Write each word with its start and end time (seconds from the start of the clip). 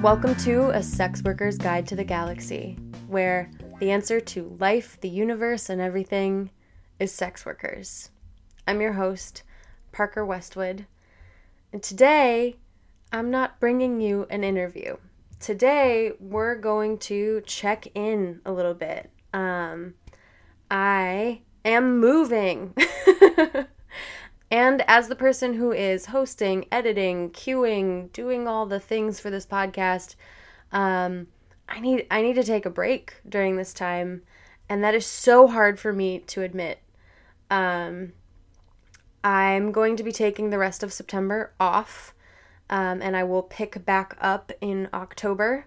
Welcome 0.00 0.36
to 0.36 0.70
A 0.70 0.80
Sex 0.84 1.20
Worker's 1.24 1.58
Guide 1.58 1.84
to 1.88 1.96
the 1.96 2.04
Galaxy, 2.04 2.78
where 3.08 3.50
the 3.80 3.90
answer 3.90 4.20
to 4.20 4.56
life, 4.60 4.96
the 5.00 5.08
universe, 5.08 5.68
and 5.68 5.80
everything 5.80 6.50
is 7.00 7.10
sex 7.10 7.44
workers. 7.44 8.10
I'm 8.68 8.80
your 8.80 8.92
host, 8.92 9.42
Parker 9.90 10.24
Westwood, 10.24 10.86
and 11.72 11.82
today 11.82 12.54
I'm 13.12 13.32
not 13.32 13.58
bringing 13.58 14.00
you 14.00 14.28
an 14.30 14.44
interview. 14.44 14.96
Today 15.40 16.12
we're 16.20 16.54
going 16.54 16.98
to 16.98 17.42
check 17.46 17.88
in 17.96 18.42
a 18.46 18.52
little 18.52 18.74
bit. 18.74 19.10
Um, 19.34 19.94
I 20.70 21.40
am 21.64 21.98
moving. 21.98 22.76
And 24.50 24.82
as 24.88 25.08
the 25.08 25.14
person 25.14 25.54
who 25.54 25.70
is 25.72 26.06
hosting, 26.06 26.66
editing, 26.72 27.30
queuing, 27.30 28.12
doing 28.12 28.48
all 28.48 28.66
the 28.66 28.80
things 28.80 29.20
for 29.20 29.30
this 29.30 29.46
podcast, 29.46 30.16
um, 30.72 31.28
I 31.68 31.78
need 31.78 32.06
I 32.10 32.20
need 32.20 32.34
to 32.34 32.42
take 32.42 32.66
a 32.66 32.70
break 32.70 33.14
during 33.28 33.56
this 33.56 33.72
time, 33.72 34.22
and 34.68 34.82
that 34.82 34.94
is 34.94 35.06
so 35.06 35.46
hard 35.46 35.78
for 35.78 35.92
me 35.92 36.18
to 36.26 36.42
admit. 36.42 36.80
Um, 37.48 38.12
I'm 39.22 39.70
going 39.70 39.96
to 39.96 40.02
be 40.02 40.12
taking 40.12 40.50
the 40.50 40.58
rest 40.58 40.82
of 40.82 40.92
September 40.92 41.52
off, 41.60 42.12
um, 42.68 43.00
and 43.00 43.16
I 43.16 43.22
will 43.22 43.42
pick 43.42 43.84
back 43.84 44.16
up 44.20 44.50
in 44.60 44.88
October 44.92 45.66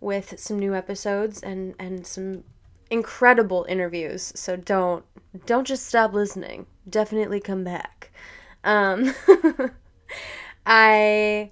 with 0.00 0.40
some 0.40 0.58
new 0.58 0.74
episodes 0.74 1.42
and 1.42 1.74
and 1.78 2.06
some 2.06 2.44
incredible 2.92 3.64
interviews. 3.68 4.32
So 4.36 4.54
don't 4.54 5.04
don't 5.46 5.66
just 5.66 5.86
stop 5.86 6.12
listening. 6.12 6.66
Definitely 6.88 7.40
come 7.40 7.64
back. 7.64 8.12
Um, 8.62 9.14
I 10.66 11.50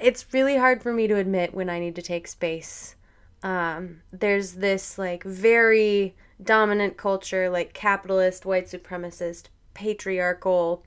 it's 0.00 0.32
really 0.32 0.56
hard 0.56 0.82
for 0.82 0.92
me 0.92 1.06
to 1.06 1.16
admit 1.16 1.54
when 1.54 1.68
I 1.68 1.78
need 1.78 1.94
to 1.96 2.02
take 2.02 2.26
space. 2.26 2.96
Um, 3.42 4.02
there's 4.10 4.54
this 4.54 4.96
like 4.98 5.22
very 5.22 6.14
dominant 6.42 6.96
culture, 6.96 7.50
like 7.50 7.74
capitalist, 7.74 8.46
white 8.46 8.66
supremacist, 8.66 9.46
patriarchal 9.74 10.82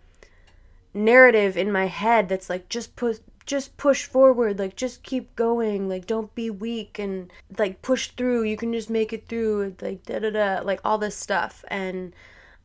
narrative 0.94 1.56
in 1.56 1.72
my 1.72 1.86
head 1.86 2.30
that's 2.30 2.50
like 2.50 2.68
just 2.68 2.96
push 2.96 3.18
just 3.46 3.78
push 3.78 4.06
forward 4.06 4.58
like 4.58 4.76
just 4.76 5.04
keep 5.04 5.36
going 5.36 5.88
like 5.88 6.08
don't 6.08 6.34
be 6.34 6.50
weak 6.50 6.98
and 6.98 7.32
like 7.58 7.82
push 7.82 8.10
through 8.12 8.44
you 8.44 8.58
can 8.58 8.74
just 8.74 8.90
make 8.90 9.14
it 9.14 9.28
through 9.28 9.76
like 9.82 10.04
da 10.04 10.20
da 10.20 10.30
da 10.32 10.62
like 10.64 10.80
all 10.84 10.98
this 10.98 11.16
stuff 11.16 11.64
and 11.68 12.14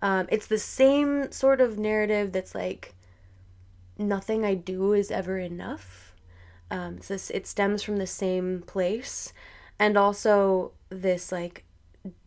um, 0.02 0.26
it's 0.30 0.46
the 0.46 0.58
same 0.58 1.30
sort 1.30 1.60
of 1.60 1.78
narrative 1.78 2.32
that's 2.32 2.54
like 2.54 2.94
nothing 3.98 4.44
I 4.44 4.54
do 4.54 4.92
is 4.92 5.10
ever 5.10 5.38
enough. 5.38 6.14
Um, 6.70 7.00
so 7.00 7.14
it 7.14 7.46
stems 7.46 7.82
from 7.82 7.98
the 7.98 8.06
same 8.06 8.62
place, 8.66 9.32
and 9.78 9.96
also 9.96 10.72
this 10.88 11.32
like 11.32 11.64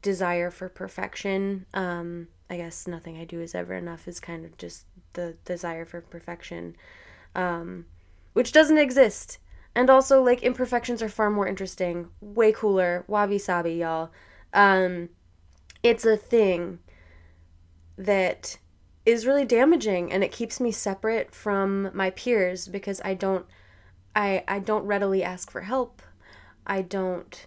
desire 0.01 0.51
for 0.51 0.69
perfection. 0.69 1.65
Um, 1.73 2.27
I 2.49 2.57
guess 2.57 2.87
nothing 2.87 3.17
I 3.17 3.25
do 3.25 3.39
is 3.41 3.55
ever 3.55 3.73
enough 3.73 4.07
is 4.07 4.19
kind 4.19 4.45
of 4.45 4.57
just 4.57 4.85
the 5.13 5.35
desire 5.45 5.85
for 5.85 6.01
perfection, 6.01 6.75
um, 7.35 7.85
which 8.33 8.51
doesn't 8.51 8.77
exist. 8.77 9.37
And 9.75 9.89
also, 9.89 10.21
like 10.21 10.43
imperfections 10.43 11.01
are 11.01 11.09
far 11.09 11.29
more 11.29 11.47
interesting, 11.47 12.09
way 12.21 12.51
cooler. 12.51 13.05
Wabi 13.07 13.39
sabi, 13.39 13.75
y'all. 13.75 14.11
Um, 14.53 15.09
it's 15.81 16.05
a 16.05 16.15
thing 16.15 16.79
that 17.97 18.57
is 19.05 19.25
really 19.25 19.45
damaging 19.45 20.11
and 20.11 20.23
it 20.23 20.31
keeps 20.31 20.59
me 20.59 20.71
separate 20.71 21.33
from 21.33 21.89
my 21.93 22.09
peers 22.11 22.67
because 22.67 23.01
I 23.03 23.13
don't 23.13 23.45
I 24.15 24.43
I 24.47 24.59
don't 24.59 24.85
readily 24.85 25.23
ask 25.23 25.51
for 25.51 25.61
help. 25.61 26.01
I 26.65 26.81
don't 26.81 27.45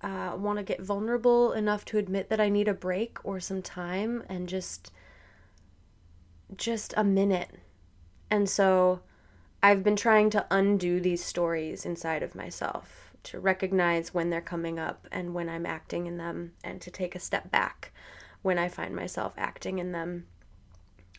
uh, 0.00 0.34
want 0.36 0.58
to 0.58 0.62
get 0.62 0.80
vulnerable 0.80 1.52
enough 1.52 1.84
to 1.86 1.98
admit 1.98 2.30
that 2.30 2.40
I 2.40 2.48
need 2.48 2.68
a 2.68 2.74
break 2.74 3.18
or 3.24 3.40
some 3.40 3.62
time 3.62 4.22
and 4.28 4.48
just 4.48 4.92
just 6.56 6.94
a 6.96 7.04
minute. 7.04 7.50
And 8.30 8.48
so 8.48 9.00
I've 9.62 9.82
been 9.82 9.96
trying 9.96 10.30
to 10.30 10.46
undo 10.50 11.00
these 11.00 11.24
stories 11.24 11.84
inside 11.84 12.22
of 12.22 12.34
myself 12.34 13.12
to 13.24 13.40
recognize 13.40 14.14
when 14.14 14.30
they're 14.30 14.40
coming 14.40 14.78
up 14.78 15.08
and 15.10 15.34
when 15.34 15.48
I'm 15.48 15.66
acting 15.66 16.06
in 16.06 16.16
them 16.16 16.52
and 16.62 16.80
to 16.80 16.90
take 16.90 17.14
a 17.14 17.20
step 17.20 17.50
back 17.50 17.92
when 18.42 18.58
I 18.58 18.68
find 18.68 18.94
myself 18.94 19.34
acting 19.36 19.78
in 19.78 19.92
them. 19.92 20.26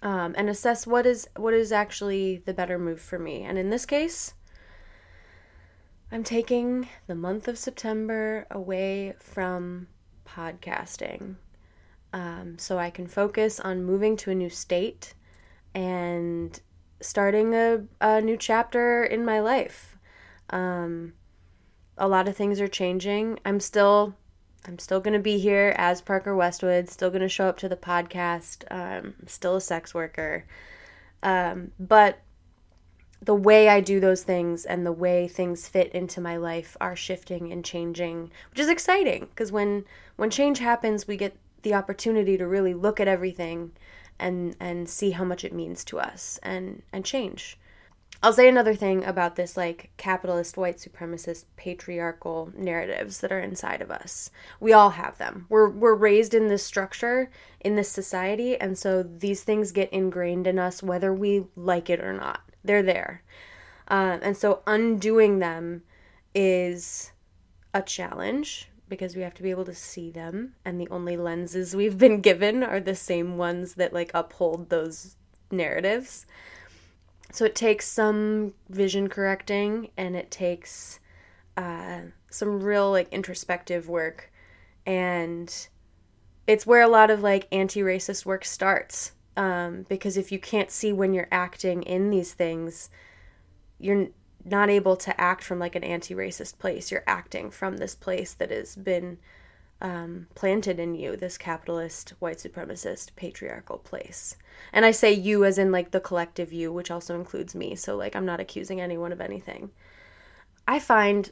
Um, 0.01 0.33
and 0.37 0.49
assess 0.49 0.87
what 0.87 1.05
is 1.05 1.27
what 1.35 1.53
is 1.53 1.73
actually 1.73 2.41
the 2.45 2.53
better 2.53 2.79
move 2.79 3.01
for 3.01 3.19
me. 3.19 3.43
And 3.43 3.57
in 3.57 3.69
this 3.69 3.85
case, 3.85 4.33
I'm 6.09 6.23
taking 6.23 6.87
the 7.07 7.15
month 7.15 7.49
of 7.49 7.57
September 7.57 8.47
away 8.49 9.15
from 9.19 9.87
podcasting, 10.25 11.35
um, 12.13 12.57
so 12.57 12.79
I 12.79 12.89
can 12.89 13.07
focus 13.07 13.59
on 13.59 13.83
moving 13.83 14.15
to 14.17 14.31
a 14.31 14.35
new 14.35 14.49
state 14.49 15.13
and 15.75 16.59
starting 17.01 17.53
a, 17.53 17.83
a 18.01 18.21
new 18.21 18.37
chapter 18.37 19.03
in 19.03 19.25
my 19.25 19.39
life. 19.39 19.97
Um, 20.49 21.13
a 21.97 22.07
lot 22.07 22.27
of 22.27 22.35
things 22.35 22.59
are 22.61 22.67
changing. 22.67 23.39
I'm 23.45 23.59
still 23.59 24.15
I'm 24.65 24.79
still 24.79 24.99
going 24.99 25.13
to 25.13 25.19
be 25.19 25.39
here 25.39 25.73
as 25.77 26.01
Parker 26.01 26.35
Westwood, 26.35 26.89
still 26.89 27.09
going 27.09 27.21
to 27.21 27.29
show 27.29 27.47
up 27.47 27.57
to 27.59 27.69
the 27.69 27.77
podcast, 27.77 28.65
um, 28.69 29.13
still 29.25 29.55
a 29.55 29.61
sex 29.61 29.93
worker. 29.93 30.45
Um, 31.23 31.71
but 31.79 32.19
the 33.21 33.35
way 33.35 33.69
I 33.69 33.79
do 33.79 33.99
those 33.99 34.23
things 34.23 34.65
and 34.65 34.85
the 34.85 34.91
way 34.91 35.27
things 35.27 35.67
fit 35.67 35.91
into 35.93 36.21
my 36.21 36.37
life 36.37 36.75
are 36.79 36.95
shifting 36.95 37.51
and 37.51 37.63
changing, 37.63 38.31
which 38.49 38.59
is 38.59 38.69
exciting 38.69 39.27
because 39.29 39.51
when 39.51 39.85
when 40.15 40.29
change 40.29 40.59
happens, 40.59 41.07
we 41.07 41.17
get 41.17 41.37
the 41.63 41.73
opportunity 41.73 42.37
to 42.37 42.47
really 42.47 42.73
look 42.73 42.99
at 42.99 43.07
everything 43.07 43.71
and 44.19 44.55
and 44.59 44.89
see 44.89 45.11
how 45.11 45.23
much 45.23 45.43
it 45.43 45.53
means 45.53 45.83
to 45.85 45.99
us 45.99 46.39
and 46.43 46.81
and 46.93 47.05
change. 47.05 47.57
I'll 48.21 48.33
say 48.33 48.49
another 48.49 48.75
thing 48.75 49.05
about 49.05 49.37
this 49.37 49.55
like 49.55 49.91
capitalist 49.95 50.57
white 50.57 50.77
supremacist 50.77 51.45
patriarchal 51.55 52.51
narratives 52.55 53.21
that 53.21 53.31
are 53.31 53.39
inside 53.39 53.81
of 53.81 53.91
us. 53.91 54.29
We 54.59 54.73
all 54.73 54.89
have 54.91 55.17
them. 55.17 55.45
We're 55.47 55.69
we're 55.69 55.95
raised 55.95 56.33
in 56.33 56.47
this 56.47 56.65
structure 56.65 57.31
in 57.61 57.75
this 57.75 57.89
society 57.89 58.57
and 58.57 58.77
so 58.77 59.03
these 59.03 59.43
things 59.43 59.71
get 59.71 59.93
ingrained 59.93 60.47
in 60.47 60.59
us 60.59 60.83
whether 60.83 61.13
we 61.13 61.45
like 61.55 61.89
it 61.89 62.01
or 62.01 62.13
not. 62.13 62.41
They're 62.63 62.83
there. 62.83 63.23
Um, 63.87 64.19
and 64.21 64.35
so 64.35 64.61
undoing 64.67 65.39
them 65.39 65.83
is 66.35 67.11
a 67.73 67.81
challenge 67.81 68.69
because 68.89 69.15
we 69.15 69.21
have 69.21 69.33
to 69.35 69.43
be 69.43 69.51
able 69.51 69.65
to 69.65 69.75
see 69.75 70.09
them 70.11 70.55
and 70.65 70.79
the 70.79 70.87
only 70.89 71.15
lenses 71.15 71.75
we've 71.75 71.97
been 71.97 72.21
given 72.21 72.63
are 72.63 72.79
the 72.79 72.95
same 72.95 73.37
ones 73.37 73.75
that 73.75 73.93
like 73.93 74.11
uphold 74.13 74.69
those 74.69 75.15
narratives. 75.51 76.25
So 77.31 77.45
it 77.45 77.55
takes 77.55 77.87
some 77.87 78.53
vision 78.69 79.07
correcting 79.07 79.91
and 79.95 80.15
it 80.15 80.31
takes 80.31 80.99
uh, 81.55 82.01
some 82.29 82.61
real 82.61 82.89
like 82.91 83.11
introspective 83.11 83.87
work. 83.87 84.31
And 84.85 85.53
it's 86.47 86.65
where 86.65 86.81
a 86.81 86.87
lot 86.87 87.11
of 87.11 87.21
like 87.21 87.47
anti 87.51 87.81
racist 87.81 88.25
work 88.25 88.45
starts. 88.45 89.13
Um, 89.37 89.85
because 89.87 90.17
if 90.17 90.31
you 90.31 90.39
can't 90.39 90.71
see 90.71 90.91
when 90.91 91.13
you're 91.13 91.29
acting 91.31 91.83
in 91.83 92.09
these 92.09 92.33
things, 92.33 92.89
you're 93.79 94.07
not 94.45 94.69
able 94.69 94.95
to 94.97 95.19
act 95.19 95.43
from 95.43 95.59
like 95.59 95.75
an 95.75 95.83
anti 95.83 96.13
racist 96.13 96.57
place. 96.57 96.91
You're 96.91 97.03
acting 97.05 97.51
from 97.51 97.77
this 97.77 97.95
place 97.95 98.33
that 98.33 98.51
has 98.51 98.75
been 98.75 99.17
um, 99.81 100.27
planted 100.35 100.79
in 100.79 100.95
you 100.95 101.15
this 101.15 101.37
capitalist, 101.37 102.13
white 102.19 102.37
supremacist, 102.37 103.15
patriarchal 103.15 103.77
place. 103.77 104.35
And 104.73 104.85
I 104.85 104.91
say 104.91 105.11
you 105.11 105.45
as 105.45 105.57
in 105.57 105.71
like 105.71 105.91
the 105.91 106.01
collective 106.01 106.51
you, 106.51 106.71
which 106.71 106.91
also 106.91 107.15
includes 107.15 107.55
me. 107.55 107.75
So, 107.75 107.95
like, 107.95 108.15
I'm 108.15 108.25
not 108.25 108.39
accusing 108.39 108.81
anyone 108.81 109.11
of 109.11 109.21
anything. 109.21 109.71
I 110.67 110.79
find 110.79 111.31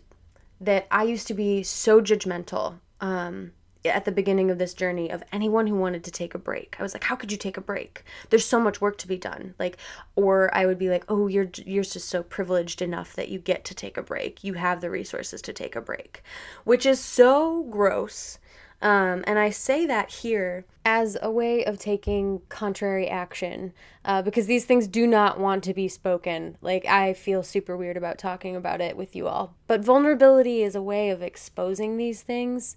that 0.59 0.87
I 0.89 1.03
used 1.03 1.27
to 1.27 1.33
be 1.33 1.61
so 1.63 2.01
judgmental 2.01 2.79
um, 3.01 3.51
at 3.89 4.05
the 4.05 4.11
beginning 4.11 4.51
of 4.51 4.57
this 4.57 4.73
journey 4.73 5.09
of 5.09 5.23
anyone 5.31 5.67
who 5.67 5.75
wanted 5.75 6.03
to 6.03 6.11
take 6.11 6.35
a 6.35 6.39
break. 6.39 6.75
I 6.79 6.83
was 6.83 6.93
like, 6.93 7.05
how 7.05 7.15
could 7.15 7.31
you 7.31 7.37
take 7.37 7.57
a 7.57 7.61
break? 7.61 8.03
There's 8.29 8.45
so 8.45 8.59
much 8.59 8.81
work 8.81 8.97
to 8.99 9.07
be 9.07 9.17
done. 9.17 9.55
Like 9.59 9.77
or 10.15 10.49
I 10.53 10.65
would 10.65 10.79
be 10.79 10.89
like, 10.89 11.05
"Oh, 11.07 11.27
you're 11.27 11.49
you're 11.63 11.83
just 11.83 12.09
so 12.09 12.23
privileged 12.23 12.81
enough 12.81 13.13
that 13.15 13.29
you 13.29 13.39
get 13.39 13.63
to 13.65 13.75
take 13.75 13.97
a 13.97 14.03
break. 14.03 14.43
You 14.43 14.53
have 14.53 14.81
the 14.81 14.89
resources 14.89 15.41
to 15.43 15.53
take 15.53 15.75
a 15.75 15.81
break." 15.81 16.23
Which 16.63 16.85
is 16.85 16.99
so 16.99 17.63
gross. 17.69 18.39
Um, 18.79 19.23
and 19.25 19.39
I 19.39 19.49
say 19.49 19.87
that 19.87 20.11
here 20.11 20.65
as 20.85 21.17
a 21.19 21.31
way 21.31 21.65
of 21.65 21.79
taking 21.79 22.41
contrary 22.47 23.07
action 23.07 23.73
uh, 24.05 24.21
because 24.21 24.45
these 24.45 24.65
things 24.65 24.87
do 24.87 25.07
not 25.07 25.39
want 25.39 25.63
to 25.63 25.73
be 25.73 25.87
spoken. 25.87 26.57
Like, 26.61 26.85
I 26.85 27.13
feel 27.13 27.41
super 27.41 27.75
weird 27.75 27.97
about 27.97 28.19
talking 28.19 28.55
about 28.55 28.79
it 28.79 28.95
with 28.95 29.15
you 29.15 29.27
all. 29.27 29.55
But 29.65 29.81
vulnerability 29.81 30.61
is 30.61 30.75
a 30.75 30.81
way 30.81 31.09
of 31.09 31.23
exposing 31.23 31.97
these 31.97 32.21
things 32.21 32.75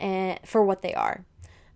and 0.00 0.38
for 0.44 0.62
what 0.62 0.82
they 0.82 0.94
are. 0.94 1.24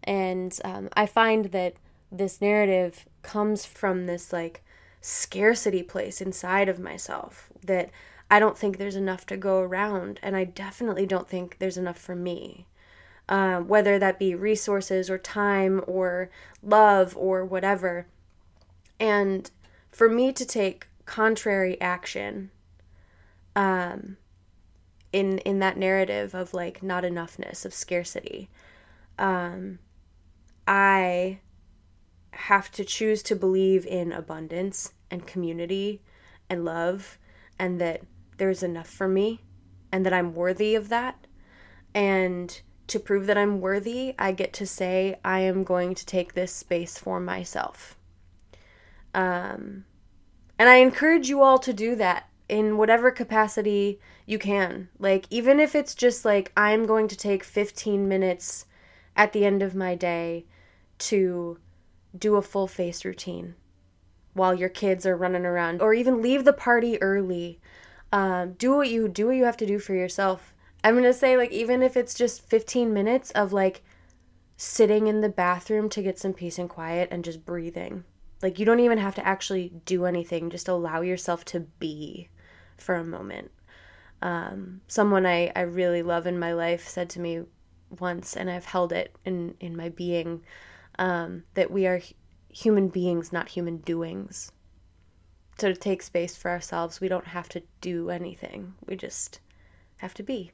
And 0.04 0.58
um, 0.64 0.88
I 0.94 1.06
find 1.06 1.46
that 1.46 1.74
this 2.10 2.40
narrative 2.40 3.06
comes 3.22 3.64
from 3.64 4.06
this 4.06 4.32
like 4.32 4.62
scarcity 5.00 5.82
place 5.82 6.20
inside 6.20 6.68
of 6.68 6.78
myself 6.78 7.50
that 7.64 7.90
I 8.30 8.38
don't 8.38 8.56
think 8.56 8.78
there's 8.78 8.96
enough 8.96 9.26
to 9.26 9.36
go 9.36 9.60
around, 9.60 10.18
and 10.22 10.34
I 10.34 10.44
definitely 10.44 11.04
don't 11.04 11.28
think 11.28 11.56
there's 11.58 11.76
enough 11.76 11.98
for 11.98 12.14
me. 12.14 12.66
Um, 13.28 13.68
whether 13.68 13.98
that 13.98 14.18
be 14.18 14.34
resources 14.34 15.08
or 15.08 15.16
time 15.16 15.82
or 15.86 16.28
love 16.62 17.16
or 17.16 17.44
whatever. 17.44 18.06
And 18.98 19.50
for 19.90 20.08
me 20.08 20.32
to 20.32 20.44
take 20.44 20.88
contrary 21.06 21.80
action 21.80 22.50
um, 23.54 24.16
in 25.12 25.38
in 25.38 25.58
that 25.58 25.76
narrative 25.76 26.34
of 26.34 26.54
like 26.54 26.82
not 26.82 27.04
enoughness 27.04 27.64
of 27.64 27.74
scarcity, 27.74 28.48
um, 29.18 29.78
I 30.66 31.40
have 32.32 32.70
to 32.72 32.84
choose 32.84 33.22
to 33.24 33.36
believe 33.36 33.86
in 33.86 34.12
abundance 34.12 34.92
and 35.10 35.26
community 35.26 36.00
and 36.48 36.64
love 36.64 37.18
and 37.58 37.80
that 37.80 38.02
there's 38.38 38.62
enough 38.62 38.88
for 38.88 39.06
me 39.06 39.40
and 39.92 40.04
that 40.06 40.12
I'm 40.12 40.34
worthy 40.34 40.74
of 40.74 40.88
that. 40.88 41.26
And 41.94 42.60
to 42.86 42.98
prove 42.98 43.26
that 43.26 43.38
I'm 43.38 43.60
worthy, 43.60 44.14
I 44.18 44.32
get 44.32 44.52
to 44.54 44.66
say, 44.66 45.18
I 45.24 45.40
am 45.40 45.62
going 45.62 45.94
to 45.94 46.06
take 46.06 46.32
this 46.32 46.52
space 46.52 46.98
for 46.98 47.20
myself. 47.20 47.96
Um, 49.14 49.84
and 50.58 50.68
I 50.68 50.76
encourage 50.76 51.28
you 51.28 51.42
all 51.42 51.58
to 51.58 51.72
do 51.72 51.94
that 51.96 52.28
in 52.52 52.76
whatever 52.76 53.10
capacity 53.10 53.98
you 54.26 54.38
can. 54.38 54.90
Like, 54.98 55.24
even 55.30 55.58
if 55.58 55.74
it's 55.74 55.94
just 55.94 56.22
like, 56.22 56.52
I'm 56.54 56.84
going 56.84 57.08
to 57.08 57.16
take 57.16 57.44
15 57.44 58.06
minutes 58.06 58.66
at 59.16 59.32
the 59.32 59.46
end 59.46 59.62
of 59.62 59.74
my 59.74 59.94
day 59.94 60.44
to 60.98 61.56
do 62.16 62.36
a 62.36 62.42
full 62.42 62.66
face 62.66 63.06
routine 63.06 63.54
while 64.34 64.54
your 64.54 64.68
kids 64.68 65.06
are 65.06 65.16
running 65.16 65.46
around, 65.46 65.80
or 65.80 65.94
even 65.94 66.20
leave 66.20 66.44
the 66.44 66.52
party 66.52 67.00
early. 67.00 67.58
Um, 68.12 68.52
do 68.52 68.76
what 68.76 68.90
you 68.90 69.08
do 69.08 69.28
what 69.28 69.36
you 69.36 69.44
have 69.44 69.56
to 69.56 69.66
do 69.66 69.78
for 69.78 69.94
yourself. 69.94 70.52
I'm 70.84 70.94
gonna 70.94 71.14
say 71.14 71.38
like 71.38 71.52
even 71.52 71.82
if 71.82 71.96
it's 71.96 72.12
just 72.12 72.42
15 72.42 72.92
minutes 72.92 73.30
of 73.30 73.54
like 73.54 73.82
sitting 74.58 75.06
in 75.06 75.22
the 75.22 75.30
bathroom 75.30 75.88
to 75.88 76.02
get 76.02 76.18
some 76.18 76.34
peace 76.34 76.58
and 76.58 76.68
quiet 76.68 77.08
and 77.10 77.24
just 77.24 77.46
breathing. 77.46 78.04
Like 78.42 78.58
you 78.58 78.66
don't 78.66 78.80
even 78.80 78.98
have 78.98 79.14
to 79.14 79.26
actually 79.26 79.72
do 79.86 80.04
anything. 80.04 80.50
Just 80.50 80.68
allow 80.68 81.00
yourself 81.00 81.46
to 81.46 81.60
be 81.60 82.28
for 82.82 82.94
a 82.94 83.04
moment. 83.04 83.50
Um, 84.20 84.82
someone 84.86 85.26
I, 85.26 85.50
I 85.56 85.62
really 85.62 86.02
love 86.02 86.26
in 86.26 86.38
my 86.38 86.52
life 86.52 86.86
said 86.86 87.10
to 87.10 87.20
me 87.20 87.42
once, 87.98 88.36
and 88.36 88.50
I've 88.50 88.66
held 88.66 88.92
it 88.92 89.14
in, 89.24 89.54
in 89.60 89.76
my 89.76 89.88
being, 89.88 90.42
um, 90.98 91.44
that 91.54 91.70
we 91.70 91.86
are 91.86 92.00
human 92.52 92.88
beings, 92.88 93.32
not 93.32 93.48
human 93.48 93.78
doings. 93.78 94.52
So 95.58 95.68
to 95.68 95.78
take 95.78 96.02
space 96.02 96.36
for 96.36 96.50
ourselves, 96.50 97.00
we 97.00 97.08
don't 97.08 97.28
have 97.28 97.48
to 97.50 97.62
do 97.80 98.10
anything. 98.10 98.74
We 98.86 98.96
just 98.96 99.40
have 99.98 100.14
to 100.14 100.22
be. 100.22 100.52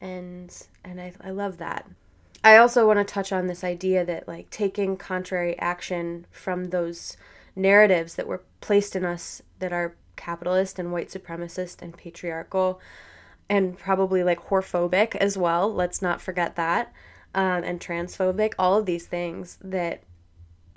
And 0.00 0.54
and 0.84 1.00
I, 1.00 1.12
I 1.20 1.30
love 1.30 1.58
that. 1.58 1.88
I 2.42 2.56
also 2.56 2.86
want 2.86 2.98
to 2.98 3.04
touch 3.04 3.32
on 3.32 3.46
this 3.46 3.64
idea 3.64 4.04
that 4.04 4.28
like 4.28 4.50
taking 4.50 4.96
contrary 4.96 5.58
action 5.58 6.26
from 6.30 6.66
those 6.66 7.16
narratives 7.56 8.16
that 8.16 8.26
were 8.26 8.42
placed 8.60 8.96
in 8.96 9.04
us 9.04 9.40
that 9.60 9.72
are 9.72 9.96
capitalist 10.16 10.78
and 10.78 10.92
white 10.92 11.08
supremacist 11.08 11.82
and 11.82 11.96
patriarchal 11.96 12.80
and 13.48 13.78
probably 13.78 14.22
like 14.22 14.48
whorephobic 14.48 15.14
as 15.16 15.36
well. 15.36 15.72
Let's 15.72 16.00
not 16.00 16.20
forget 16.20 16.56
that. 16.56 16.92
Um, 17.34 17.64
and 17.64 17.80
transphobic, 17.80 18.54
all 18.58 18.78
of 18.78 18.86
these 18.86 19.06
things 19.06 19.58
that 19.62 20.02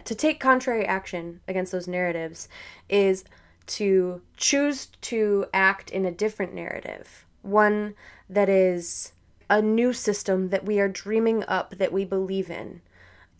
to 0.05 0.15
take 0.15 0.39
contrary 0.39 0.85
action 0.85 1.41
against 1.47 1.71
those 1.71 1.87
narratives 1.87 2.47
is 2.89 3.25
to 3.67 4.21
choose 4.37 4.87
to 5.01 5.45
act 5.53 5.89
in 5.89 6.05
a 6.05 6.11
different 6.11 6.53
narrative, 6.53 7.25
one 7.41 7.93
that 8.29 8.49
is 8.49 9.11
a 9.49 9.61
new 9.61 9.93
system 9.93 10.49
that 10.49 10.65
we 10.65 10.79
are 10.79 10.87
dreaming 10.87 11.43
up 11.47 11.77
that 11.77 11.93
we 11.93 12.05
believe 12.05 12.49
in. 12.49 12.81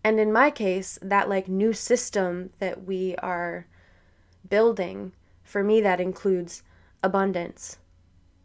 And 0.03 0.19
in 0.19 0.31
my 0.31 0.51
case, 0.51 0.99
that 1.01 1.29
like 1.29 1.47
new 1.47 1.73
system 1.73 2.51
that 2.59 2.85
we 2.85 3.15
are 3.17 3.65
building, 4.47 5.13
for 5.47 5.63
me, 5.63 5.81
that 5.81 5.99
includes 5.99 6.63
abundance. 7.01 7.77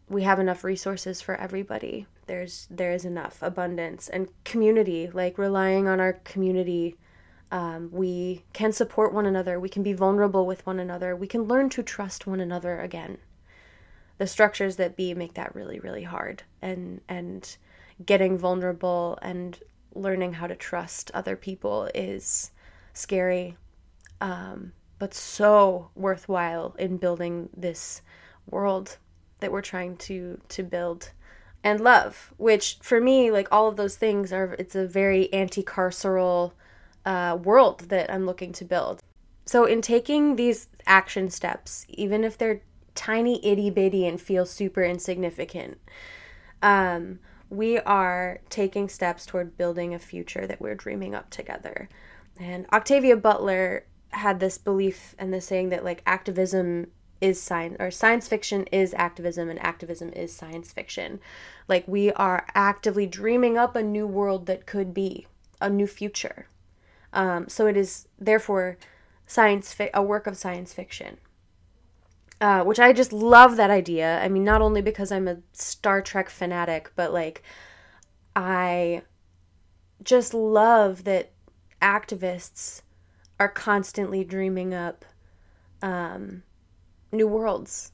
We 0.09 0.23
have 0.23 0.39
enough 0.39 0.65
resources 0.65 1.21
for 1.21 1.35
everybody. 1.35 2.07
There's 2.27 2.69
there 2.71 2.93
is 2.93 3.05
enough 3.05 3.39
abundance 3.43 4.09
and 4.09 4.29
community, 4.45 5.11
like 5.13 5.39
relying 5.39 5.89
on 5.89 6.01
our 6.01 6.13
community 6.13 6.97
um, 7.53 7.91
we 7.93 8.45
can 8.55 8.73
support 8.73 9.13
one 9.13 9.27
another. 9.27 9.61
We 9.61 9.69
can 9.69 9.83
be 9.83 9.93
vulnerable 9.93 10.47
with 10.47 10.65
one 10.65 10.81
another. 10.81 11.15
We 11.15 11.27
can 11.27 11.43
learn 11.43 11.69
to 11.71 11.83
trust 11.83 12.27
one 12.27 12.41
another 12.41 12.81
again. 12.81 13.19
The 14.17 14.27
structures 14.27 14.77
that 14.77 14.97
be 14.97 15.13
make 15.13 15.35
that 15.35 15.55
really, 15.55 15.79
really 15.79 16.05
hard. 16.05 16.45
And 16.63 17.03
and 17.11 17.57
getting 18.05 18.39
vulnerable 18.39 19.19
and 19.21 19.59
learning 19.95 20.33
how 20.33 20.47
to 20.47 20.57
trust 20.57 21.11
other 21.13 21.37
people 21.37 21.91
is 21.95 22.53
scary, 22.95 23.59
um, 24.23 24.73
but 25.03 25.13
so 25.15 25.91
worthwhile 25.97 26.77
in 26.79 26.97
building 26.97 27.49
this 27.57 28.03
world 28.49 28.99
that 29.41 29.51
we're 29.51 29.61
trying 29.61 29.97
to 29.97 30.41
to 30.49 30.63
build 30.63 31.11
and 31.65 31.81
love 31.81 32.33
which 32.37 32.79
for 32.81 33.01
me 33.01 33.29
like 33.29 33.49
all 33.51 33.67
of 33.67 33.75
those 33.75 33.97
things 33.97 34.33
are 34.33 34.55
it's 34.61 34.77
a 34.77 34.87
very 34.87 35.33
anti-carceral 35.33 36.53
uh, 37.05 37.37
world 37.43 37.81
that 37.89 38.13
I'm 38.13 38.27
looking 38.27 38.53
to 38.53 38.65
build. 38.65 39.01
So, 39.45 39.65
in 39.65 39.83
taking 39.83 40.37
these 40.37 40.69
action 40.87 41.31
steps, 41.31 41.85
even 41.89 42.23
if 42.23 42.39
they're 42.39 42.63
tiny, 42.95 43.45
itty 43.45 43.71
bitty, 43.71 44.07
and 44.07 44.21
feel 44.21 44.47
super 44.47 44.85
insignificant, 44.85 45.79
um, 46.63 47.19
we 47.51 47.79
are 47.81 48.39
taking 48.51 48.89
steps 48.89 49.27
toward 49.27 49.59
building 49.59 49.95
a 49.95 49.99
future 49.99 50.47
that 50.47 50.61
we're 50.61 50.77
dreaming 50.77 51.13
up 51.13 51.29
together. 51.31 51.89
And 52.39 52.67
Octavia 52.73 53.17
Butler 53.17 53.85
had 54.13 54.41
this 54.41 54.59
belief 54.59 55.15
and 55.19 55.33
this 55.33 55.47
saying 55.47 55.71
that 55.71 55.85
like 55.85 56.03
activism 56.07 56.89
is 57.21 57.41
science 57.41 57.77
or 57.79 57.91
science 57.91 58.27
fiction 58.27 58.65
is 58.73 58.93
activism 58.95 59.49
and 59.49 59.63
activism 59.63 60.13
is 60.13 60.35
science 60.35 60.73
fiction. 60.73 61.21
Like 61.69 61.87
we 61.87 62.13
are 62.13 62.47
actively 62.55 63.07
dreaming 63.07 63.57
up 63.57 63.77
a 63.77 63.83
new 63.83 64.07
world 64.07 64.47
that 64.47 64.67
could 64.67 64.93
be 64.93 65.27
a 65.61 65.71
new 65.71 65.87
future. 65.87 66.47
Um, 67.13 67.49
so 67.49 67.67
it 67.67 67.77
is 67.77 68.09
therefore 68.19 68.77
science 69.27 69.73
fi- 69.73 69.91
a 69.95 70.03
work 70.03 70.27
of 70.27 70.37
science 70.37 70.73
fiction. 70.73 71.19
Uh, 72.41 72.65
which 72.65 72.81
I 72.81 72.93
just 72.93 73.13
love 73.13 73.57
that 73.57 73.71
idea. 73.71 74.21
I 74.21 74.29
mean, 74.29 74.43
not 74.43 74.63
only 74.63 74.83
because 74.83 75.13
I'm 75.13 75.29
a 75.29 75.39
Star 75.53 76.03
Trek 76.03 76.29
fanatic, 76.29 76.91
but 76.97 77.13
like 77.13 77.45
I 78.35 79.03
just 80.03 80.35
love 80.35 81.05
that 81.05 81.31
activists 81.81 82.83
are 83.43 83.49
constantly 83.49 84.23
dreaming 84.23 84.73
up 84.73 85.05
um, 85.83 86.45
new 87.11 87.27
worlds, 87.27 87.91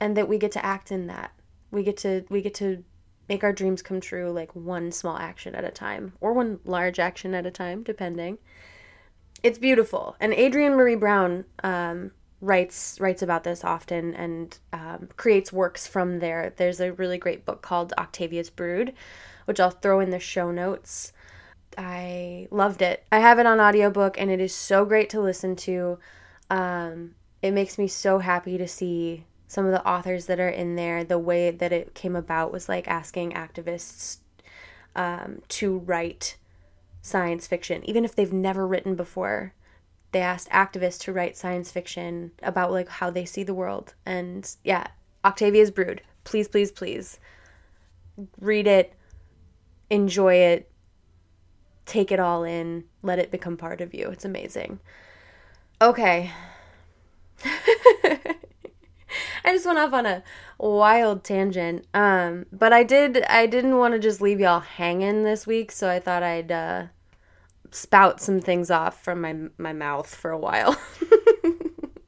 and 0.00 0.16
that 0.16 0.28
we 0.28 0.38
get 0.38 0.52
to 0.52 0.64
act 0.64 0.92
in 0.92 1.08
that. 1.08 1.32
We 1.72 1.82
get 1.82 1.96
to 1.98 2.24
we 2.30 2.40
get 2.40 2.54
to 2.54 2.84
make 3.28 3.42
our 3.42 3.52
dreams 3.52 3.82
come 3.82 4.00
true 4.00 4.30
like 4.30 4.54
one 4.54 4.92
small 4.92 5.16
action 5.16 5.54
at 5.54 5.64
a 5.64 5.70
time 5.70 6.12
or 6.20 6.32
one 6.32 6.60
large 6.64 6.98
action 7.00 7.34
at 7.34 7.44
a 7.44 7.50
time 7.50 7.82
depending. 7.82 8.38
It's 9.42 9.58
beautiful. 9.58 10.16
And 10.20 10.32
adrienne 10.32 10.72
maree 10.72 10.98
brown 10.98 11.44
um, 11.64 12.12
writes 12.40 12.98
writes 13.00 13.22
about 13.22 13.42
this 13.42 13.64
often 13.64 14.14
and 14.14 14.56
um, 14.72 15.08
creates 15.16 15.52
works 15.52 15.88
from 15.88 16.20
there. 16.20 16.52
There's 16.56 16.80
a 16.80 16.92
really 16.92 17.18
great 17.18 17.44
book 17.44 17.62
called 17.62 17.92
octavia's 17.98 18.50
brood 18.50 18.94
which 19.50 19.58
i'll 19.58 19.70
throw 19.70 19.98
in 19.98 20.10
the 20.10 20.20
show 20.20 20.52
notes 20.52 21.12
i 21.78 22.46
loved 22.50 22.82
it 22.82 23.04
i 23.12 23.18
have 23.18 23.38
it 23.38 23.46
on 23.46 23.60
audiobook 23.60 24.18
and 24.18 24.30
it 24.30 24.40
is 24.40 24.54
so 24.54 24.84
great 24.84 25.08
to 25.08 25.20
listen 25.20 25.54
to 25.54 25.98
um, 26.50 27.14
it 27.42 27.52
makes 27.52 27.78
me 27.78 27.86
so 27.86 28.18
happy 28.18 28.58
to 28.58 28.66
see 28.66 29.24
some 29.50 29.66
of 29.66 29.72
the 29.72 29.84
authors 29.84 30.26
that 30.26 30.38
are 30.38 30.48
in 30.48 30.76
there, 30.76 31.02
the 31.02 31.18
way 31.18 31.50
that 31.50 31.72
it 31.72 31.92
came 31.92 32.14
about 32.14 32.52
was 32.52 32.68
like 32.68 32.86
asking 32.86 33.32
activists 33.32 34.18
um, 34.94 35.42
to 35.48 35.78
write 35.78 36.36
science 37.02 37.48
fiction, 37.48 37.82
even 37.84 38.04
if 38.04 38.14
they've 38.14 38.32
never 38.32 38.64
written 38.64 38.94
before. 38.94 39.52
They 40.12 40.20
asked 40.20 40.48
activists 40.50 41.00
to 41.00 41.12
write 41.12 41.36
science 41.36 41.72
fiction 41.72 42.30
about 42.44 42.70
like 42.70 42.88
how 42.88 43.10
they 43.10 43.24
see 43.24 43.42
the 43.42 43.52
world. 43.54 43.94
And 44.06 44.48
yeah, 44.62 44.86
Octavia's 45.24 45.72
Brood. 45.72 46.02
Please, 46.22 46.46
please, 46.46 46.70
please 46.70 47.18
read 48.40 48.68
it, 48.68 48.94
enjoy 49.90 50.34
it, 50.34 50.69
take 51.90 52.12
it 52.12 52.20
all 52.20 52.44
in, 52.44 52.84
let 53.02 53.18
it 53.18 53.30
become 53.30 53.56
part 53.56 53.80
of 53.80 53.92
you. 53.92 54.08
It's 54.10 54.24
amazing. 54.24 54.78
Okay. 55.82 56.30
I 59.44 59.54
just 59.54 59.66
went 59.66 59.78
off 59.78 59.92
on 59.92 60.06
a 60.06 60.22
wild 60.58 61.24
tangent. 61.24 61.86
Um, 61.92 62.46
but 62.52 62.72
I 62.72 62.84
did 62.84 63.22
I 63.24 63.46
didn't 63.46 63.76
want 63.78 63.94
to 63.94 63.98
just 63.98 64.20
leave 64.20 64.38
y'all 64.40 64.60
hanging 64.60 65.24
this 65.24 65.46
week, 65.46 65.72
so 65.72 65.88
I 65.90 65.98
thought 65.98 66.22
I'd 66.22 66.52
uh 66.52 66.86
spout 67.72 68.20
some 68.20 68.40
things 68.40 68.70
off 68.70 69.02
from 69.02 69.20
my 69.20 69.36
my 69.58 69.72
mouth 69.72 70.14
for 70.14 70.30
a 70.30 70.38
while. 70.38 70.76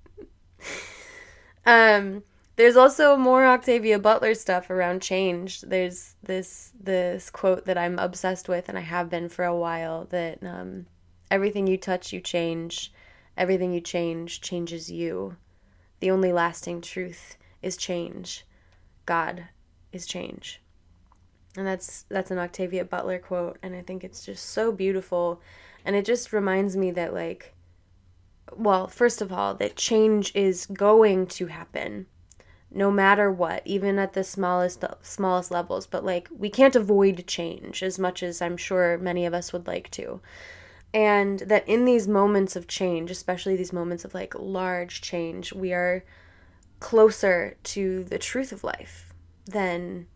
um 1.67 2.23
there's 2.57 2.77
also 2.77 3.17
more 3.17 3.47
Octavia 3.47 3.99
Butler 3.99 4.35
stuff 4.35 4.69
around 4.69 5.01
change. 5.01 5.63
There's 5.63 6.17
this 6.23 6.73
this 6.79 7.31
quote 7.31 7.65
that 7.65 7.79
I'm 7.79 7.99
obsessed 7.99 8.49
with 8.49 8.69
and 8.69 8.77
I 8.77 8.83
have 8.83 9.09
been 9.09 9.29
for 9.29 9.45
a 9.45 9.57
while 9.57 10.05
that 10.07 10.43
um 10.43 10.87
everything 11.31 11.67
you 11.67 11.79
touch 11.79 12.13
you 12.13 12.21
change. 12.21 12.93
Everything 13.37 13.73
you 13.73 13.81
change 13.81 14.43
changes 14.43 14.91
you. 14.91 15.37
The 16.01 16.11
only 16.11 16.33
lasting 16.33 16.83
truth 16.83 17.39
is 17.63 17.77
change. 17.77 18.45
God 19.07 19.49
is 19.91 20.07
change. 20.07 20.61
And 21.57 21.67
that's 21.67 22.05
that's 22.11 22.31
an 22.31 22.39
Octavia 22.39 22.85
Butler 22.85 23.19
quote 23.19 23.59
and 23.63 23.75
I 23.75 23.81
think 23.81 24.05
it's 24.05 24.27
just 24.27 24.51
so 24.51 24.73
beautiful 24.73 25.41
and 25.87 25.97
it 25.97 26.05
just 26.05 26.35
reminds 26.35 26.77
me 26.77 26.91
that 26.91 27.15
like 27.15 27.55
well, 28.55 28.87
first 28.87 29.23
of 29.23 29.33
all, 29.33 29.55
that 29.55 29.77
change 29.77 30.35
is 30.35 30.67
going 30.67 31.27
to 31.29 31.47
happen 31.47 32.07
no 32.75 32.91
matter 32.91 33.31
what, 33.31 33.62
even 33.64 33.99
at 33.99 34.12
the 34.12 34.25
smallest 34.25 34.85
smallest 35.02 35.50
levels, 35.50 35.87
but 35.87 36.05
like 36.05 36.29
we 36.37 36.50
can't 36.50 36.76
avoid 36.76 37.26
change 37.26 37.83
as 37.83 37.99
much 37.99 38.23
as 38.23 38.43
I'm 38.43 38.57
sure 38.57 38.99
many 38.99 39.26
of 39.26 39.35
us 39.35 39.52
would 39.52 39.67
like 39.67 39.91
to. 39.93 40.21
And 40.95 41.41
that 41.41 41.67
in 41.67 41.85
these 41.85 42.07
moments 42.07 42.55
of 42.55 42.67
change, 42.67 43.11
especially 43.11 43.57
these 43.57 43.73
moments 43.73 44.05
of 44.05 44.14
like 44.14 44.35
large 44.35 45.00
change, 45.00 45.52
we 45.52 45.73
are 45.73 46.05
closer 46.81 47.57
to 47.62 48.05
the 48.05 48.19
truth 48.19 48.52
of 48.52 48.64
life 48.64 49.14
than 49.47 50.07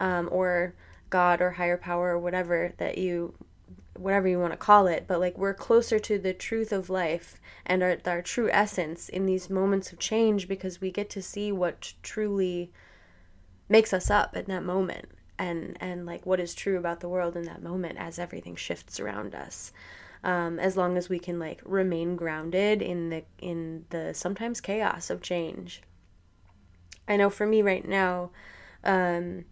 um, 0.00 0.28
or 0.32 0.74
God 1.10 1.40
or 1.40 1.52
higher 1.52 1.76
power 1.76 2.10
or 2.10 2.18
whatever 2.18 2.72
that 2.78 2.98
you 2.98 3.34
whatever 3.96 4.28
you 4.28 4.38
want 4.38 4.52
to 4.52 4.56
call 4.58 4.86
it, 4.86 5.04
but 5.06 5.20
like 5.20 5.38
we're 5.38 5.54
closer 5.54 5.98
to 5.98 6.18
the 6.18 6.32
truth 6.32 6.72
of 6.72 6.90
life 6.90 7.40
and 7.64 7.82
our, 7.82 7.98
our 8.06 8.22
true 8.22 8.48
essence 8.50 9.08
in 9.08 9.26
these 9.26 9.48
moments 9.48 9.92
of 9.92 9.98
change 9.98 10.48
because 10.48 10.80
we 10.80 10.90
get 10.90 11.08
to 11.10 11.22
see 11.22 11.52
what 11.52 11.94
truly 12.02 12.72
makes 13.68 13.92
us 13.92 14.10
up 14.10 14.36
in 14.36 14.44
that 14.46 14.62
moment 14.62 15.08
and 15.38 15.76
and 15.80 16.06
like 16.06 16.24
what 16.26 16.38
is 16.38 16.54
true 16.54 16.78
about 16.78 17.00
the 17.00 17.08
world 17.08 17.36
in 17.36 17.44
that 17.44 17.62
moment 17.62 17.98
as 17.98 18.18
everything 18.18 18.56
shifts 18.56 19.00
around 19.00 19.34
us. 19.34 19.72
Um, 20.22 20.58
as 20.58 20.76
long 20.76 20.96
as 20.96 21.10
we 21.10 21.18
can 21.18 21.38
like 21.38 21.60
remain 21.64 22.16
grounded 22.16 22.80
in 22.80 23.10
the 23.10 23.24
in 23.38 23.84
the 23.90 24.14
sometimes 24.14 24.60
chaos 24.60 25.10
of 25.10 25.22
change. 25.22 25.82
I 27.06 27.16
know 27.16 27.28
for 27.28 27.46
me 27.46 27.60
right 27.62 27.86
now 27.86 28.30
um, 28.84 29.44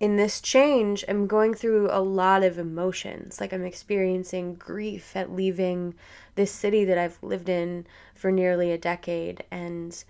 in 0.00 0.16
this 0.16 0.40
change, 0.40 1.04
I'm 1.08 1.26
going 1.26 1.54
through 1.54 1.88
a 1.90 2.00
lot 2.00 2.42
of 2.42 2.58
emotions. 2.58 3.40
Like 3.40 3.52
I'm 3.52 3.64
experiencing 3.64 4.54
grief 4.54 5.14
at 5.14 5.32
leaving 5.32 5.94
this 6.34 6.50
city 6.50 6.84
that 6.84 6.98
I've 6.98 7.22
lived 7.22 7.48
in 7.48 7.86
for 8.14 8.30
nearly 8.32 8.72
a 8.72 8.78
decade 8.78 9.44
and 9.50 10.04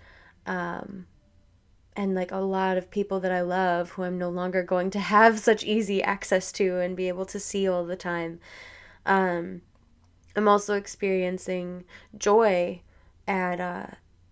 um 0.47 1.05
and 1.95 2.13
like 2.13 2.31
a 2.31 2.37
lot 2.37 2.77
of 2.77 2.91
people 2.91 3.19
that 3.21 3.31
I 3.31 3.41
love 3.41 3.91
who 3.91 4.03
I'm 4.03 4.17
no 4.17 4.29
longer 4.29 4.63
going 4.63 4.89
to 4.91 4.99
have 4.99 5.39
such 5.39 5.63
easy 5.63 6.03
access 6.03 6.51
to 6.53 6.79
and 6.79 6.97
be 6.97 7.07
able 7.07 7.25
to 7.27 7.39
see 7.39 7.67
all 7.67 7.85
the 7.85 7.95
time. 7.95 8.39
Um 9.05 9.61
I'm 10.35 10.47
also 10.47 10.73
experiencing 10.73 11.85
joy 12.17 12.81
at 13.27 13.59
uh 13.59 13.87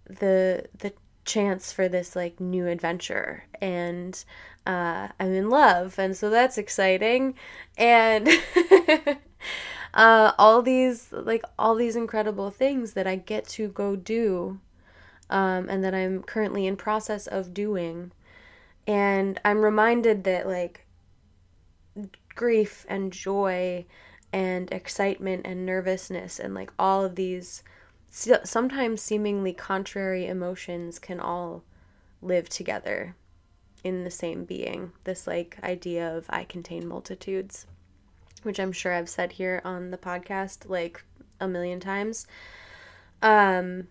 the 0.07 0.65
the 0.77 0.93
chance 1.25 1.71
for 1.71 1.87
this 1.87 2.15
like 2.15 2.39
new 2.39 2.67
adventure 2.67 3.45
and 3.61 4.23
uh, 4.65 5.09
I'm 5.19 5.33
in 5.33 5.49
love, 5.49 5.99
and 5.99 6.15
so 6.15 6.29
that's 6.29 6.57
exciting. 6.57 7.35
And 7.77 8.29
uh, 9.93 10.31
all 10.37 10.61
these 10.61 11.11
like 11.11 11.43
all 11.59 11.75
these 11.75 11.95
incredible 11.95 12.49
things 12.49 12.93
that 12.93 13.07
I 13.07 13.17
get 13.17 13.47
to 13.49 13.67
go 13.67 13.95
do, 13.95 14.59
um, 15.29 15.69
and 15.69 15.83
that 15.83 15.93
I'm 15.93 16.23
currently 16.23 16.65
in 16.65 16.77
process 16.77 17.27
of 17.27 17.53
doing, 17.53 18.11
and 18.87 19.39
I'm 19.43 19.61
reminded 19.61 20.23
that 20.23 20.47
like 20.47 20.85
grief 22.35 22.85
and 22.89 23.11
joy 23.11 23.85
and 24.31 24.71
excitement 24.71 25.45
and 25.45 25.65
nervousness 25.65 26.39
and 26.39 26.55
like 26.55 26.71
all 26.79 27.05
of 27.05 27.15
these 27.15 27.63
sometimes 28.13 29.01
seemingly 29.01 29.53
contrary 29.53 30.27
emotions 30.27 30.99
can 30.99 31.19
all 31.19 31.63
live 32.21 32.47
together 32.47 33.15
in 33.83 34.03
the 34.03 34.11
same 34.11 34.45
being. 34.45 34.91
This 35.03 35.25
like 35.25 35.57
idea 35.63 36.15
of 36.15 36.27
I 36.29 36.43
contain 36.43 36.87
multitudes, 36.87 37.65
which 38.43 38.59
I'm 38.59 38.71
sure 38.71 38.93
I've 38.93 39.09
said 39.09 39.33
here 39.33 39.61
on 39.65 39.89
the 39.89 39.97
podcast 39.97 40.69
like 40.69 41.03
a 41.39 41.47
million 41.47 41.79
times. 41.79 42.27
Um 43.23 43.87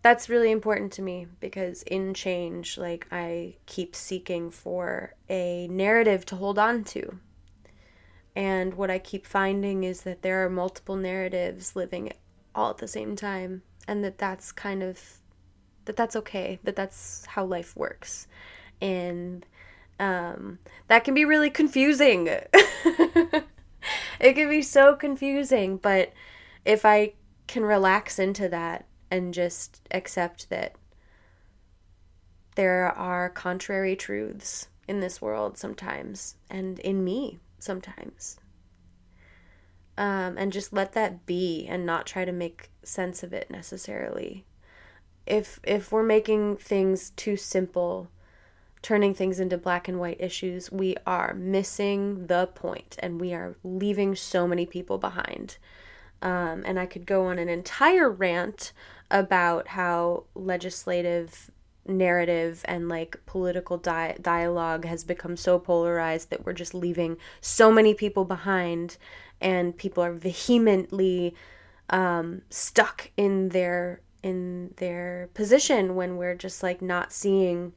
that's 0.00 0.28
really 0.28 0.50
important 0.50 0.92
to 0.92 1.02
me 1.02 1.26
because 1.40 1.82
in 1.82 2.14
change, 2.14 2.76
like 2.78 3.06
I 3.10 3.56
keep 3.66 3.94
seeking 3.94 4.50
for 4.50 5.14
a 5.28 5.68
narrative 5.68 6.24
to 6.26 6.36
hold 6.36 6.58
on 6.58 6.84
to. 6.84 7.18
And 8.36 8.74
what 8.74 8.90
I 8.90 8.98
keep 8.98 9.26
finding 9.26 9.84
is 9.84 10.02
that 10.02 10.22
there 10.22 10.44
are 10.44 10.50
multiple 10.50 10.96
narratives 10.96 11.76
living 11.76 12.12
all 12.54 12.70
at 12.70 12.78
the 12.78 12.88
same 12.88 13.16
time 13.16 13.62
and 13.86 14.04
that 14.04 14.18
that's 14.18 14.52
kind 14.52 14.82
of 14.82 15.18
that 15.84 15.96
that's 15.96 16.16
okay, 16.16 16.58
that 16.64 16.76
that's 16.76 17.26
how 17.26 17.44
life 17.44 17.76
works 17.76 18.26
and 18.80 19.46
um, 20.00 20.58
that 20.88 21.04
can 21.04 21.14
be 21.14 21.24
really 21.24 21.50
confusing. 21.50 22.26
it 22.52 23.44
can 24.20 24.48
be 24.48 24.62
so 24.62 24.94
confusing, 24.94 25.76
but 25.76 26.12
if 26.64 26.84
I 26.84 27.12
can 27.46 27.64
relax 27.64 28.18
into 28.18 28.48
that 28.48 28.86
and 29.10 29.34
just 29.34 29.86
accept 29.90 30.50
that 30.50 30.74
there 32.56 32.86
are 32.86 33.28
contrary 33.30 33.96
truths 33.96 34.68
in 34.86 35.00
this 35.00 35.20
world 35.20 35.58
sometimes 35.58 36.36
and 36.50 36.78
in 36.80 37.04
me 37.04 37.38
sometimes. 37.58 38.38
Um, 39.96 40.36
and 40.36 40.52
just 40.52 40.72
let 40.72 40.92
that 40.94 41.24
be 41.24 41.66
and 41.68 41.86
not 41.86 42.06
try 42.06 42.24
to 42.24 42.32
make 42.32 42.70
sense 42.82 43.22
of 43.22 43.32
it 43.32 43.50
necessarily. 43.50 44.44
If 45.26 45.60
if 45.62 45.92
we're 45.92 46.02
making 46.02 46.56
things 46.56 47.10
too 47.10 47.36
simple 47.36 48.10
turning 48.84 49.14
things 49.14 49.40
into 49.40 49.56
black 49.56 49.88
and 49.88 49.98
white 49.98 50.20
issues, 50.20 50.70
we 50.70 50.94
are 51.06 51.32
missing 51.32 52.26
the 52.26 52.46
point 52.54 52.96
and 52.98 53.18
we 53.18 53.32
are 53.32 53.56
leaving 53.64 54.14
so 54.14 54.46
many 54.46 54.66
people 54.66 54.98
behind. 54.98 55.56
Um, 56.20 56.62
and 56.66 56.78
I 56.78 56.84
could 56.84 57.06
go 57.06 57.24
on 57.24 57.38
an 57.38 57.48
entire 57.48 58.10
rant 58.10 58.74
about 59.10 59.68
how 59.68 60.24
legislative 60.34 61.50
narrative 61.86 62.60
and 62.66 62.86
like 62.90 63.16
political 63.24 63.78
di- 63.78 64.18
dialogue 64.20 64.84
has 64.84 65.02
become 65.02 65.38
so 65.38 65.58
polarized 65.58 66.28
that 66.28 66.44
we're 66.44 66.52
just 66.52 66.74
leaving 66.74 67.16
so 67.40 67.72
many 67.72 67.94
people 67.94 68.26
behind 68.26 68.98
and 69.44 69.76
people 69.76 70.02
are 70.02 70.14
vehemently 70.14 71.34
um, 71.90 72.42
stuck 72.48 73.10
in 73.16 73.50
their 73.50 74.00
in 74.22 74.72
their 74.78 75.28
position 75.34 75.94
when 75.94 76.16
we're 76.16 76.34
just 76.34 76.62
like 76.62 76.80
not 76.80 77.12
seeing 77.12 77.74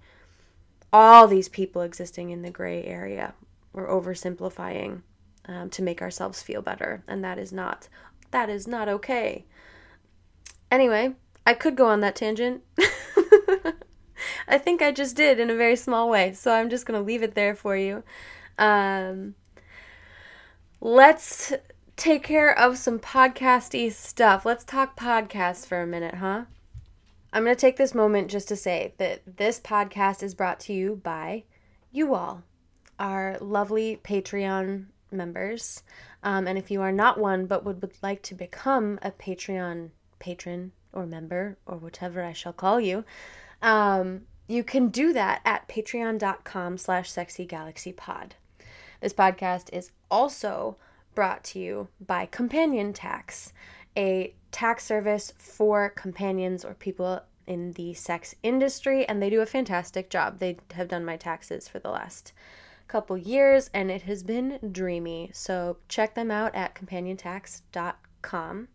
all 0.93 1.27
these 1.27 1.49
people 1.49 1.81
existing 1.81 2.29
in 2.29 2.41
the 2.41 2.49
gray 2.49 2.85
area. 2.85 3.33
We're 3.73 3.89
oversimplifying 3.89 5.01
um, 5.45 5.69
to 5.71 5.83
make 5.83 6.01
ourselves 6.01 6.41
feel 6.41 6.61
better, 6.61 7.03
and 7.05 7.21
that 7.23 7.37
is 7.37 7.51
not 7.51 7.89
that 8.31 8.49
is 8.49 8.65
not 8.65 8.87
okay. 8.87 9.45
Anyway, 10.71 11.15
I 11.45 11.53
could 11.53 11.75
go 11.75 11.87
on 11.87 11.99
that 11.99 12.15
tangent. 12.15 12.63
I 14.47 14.57
think 14.57 14.81
I 14.81 14.93
just 14.93 15.17
did 15.17 15.37
in 15.37 15.49
a 15.49 15.55
very 15.55 15.75
small 15.75 16.09
way, 16.09 16.31
so 16.31 16.53
I'm 16.53 16.69
just 16.69 16.85
gonna 16.85 17.01
leave 17.01 17.23
it 17.23 17.35
there 17.35 17.55
for 17.55 17.75
you. 17.75 18.03
Um, 18.57 19.35
let's 20.79 21.53
take 21.95 22.23
care 22.23 22.57
of 22.57 22.77
some 22.77 22.99
podcasty 22.99 23.91
stuff. 23.91 24.45
Let's 24.45 24.63
talk 24.63 24.97
podcasts 24.97 25.65
for 25.65 25.81
a 25.81 25.87
minute, 25.87 26.15
huh? 26.15 26.45
I'm 27.33 27.43
going 27.43 27.55
to 27.55 27.59
take 27.59 27.77
this 27.77 27.93
moment 27.93 28.29
just 28.29 28.47
to 28.49 28.55
say 28.55 28.93
that 28.97 29.37
this 29.37 29.59
podcast 29.59 30.23
is 30.23 30.33
brought 30.33 30.59
to 30.61 30.73
you 30.73 30.95
by 31.03 31.43
you 31.91 32.13
all, 32.13 32.43
our 32.99 33.37
lovely 33.41 33.99
Patreon 34.03 34.85
members. 35.11 35.83
Um, 36.23 36.47
and 36.47 36.57
if 36.57 36.71
you 36.71 36.81
are 36.81 36.91
not 36.91 37.19
one 37.19 37.45
but 37.45 37.63
would, 37.65 37.81
would 37.81 37.97
like 38.01 38.21
to 38.23 38.35
become 38.35 38.99
a 39.01 39.11
Patreon 39.11 39.89
patron 40.19 40.71
or 40.93 41.05
member 41.05 41.57
or 41.65 41.77
whatever 41.77 42.23
I 42.23 42.33
shall 42.33 42.53
call 42.53 42.79
you, 42.79 43.03
um, 43.61 44.21
you 44.47 44.63
can 44.63 44.89
do 44.89 45.13
that 45.13 45.41
at 45.45 45.67
patreon.com 45.67 46.77
slash 46.77 47.11
sexygalaxypod. 47.11 48.31
This 48.99 49.13
podcast 49.13 49.69
is 49.71 49.91
also 50.09 50.77
brought 51.13 51.43
to 51.45 51.59
you 51.59 51.87
by 52.05 52.25
Companion 52.25 52.93
Tax, 52.93 53.53
a 53.95 54.33
tax 54.51 54.85
service 54.85 55.33
for 55.37 55.89
companions 55.89 56.63
or 56.65 56.73
people 56.73 57.21
in 57.45 57.71
the 57.73 57.93
sex 57.93 58.35
industry, 58.43 59.07
and 59.07 59.21
they 59.21 59.29
do 59.29 59.41
a 59.41 59.45
fantastic 59.45 60.09
job. 60.09 60.39
They 60.39 60.57
have 60.73 60.87
done 60.87 61.05
my 61.05 61.17
taxes 61.17 61.67
for 61.67 61.79
the 61.79 61.89
last 61.89 62.33
couple 62.87 63.17
years, 63.17 63.69
and 63.73 63.89
it 63.89 64.03
has 64.03 64.23
been 64.23 64.59
dreamy. 64.71 65.31
So 65.33 65.77
check 65.87 66.15
them 66.15 66.31
out 66.31 66.55
at 66.55 66.75
companiontax.com. 66.75 68.67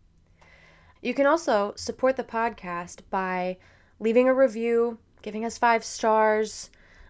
You 1.01 1.13
can 1.13 1.25
also 1.25 1.73
support 1.75 2.15
the 2.15 2.23
podcast 2.23 3.01
by 3.09 3.57
leaving 3.99 4.29
a 4.29 4.33
review, 4.33 4.99
giving 5.21 5.43
us 5.45 5.57
five 5.57 5.83
stars. 5.83 6.69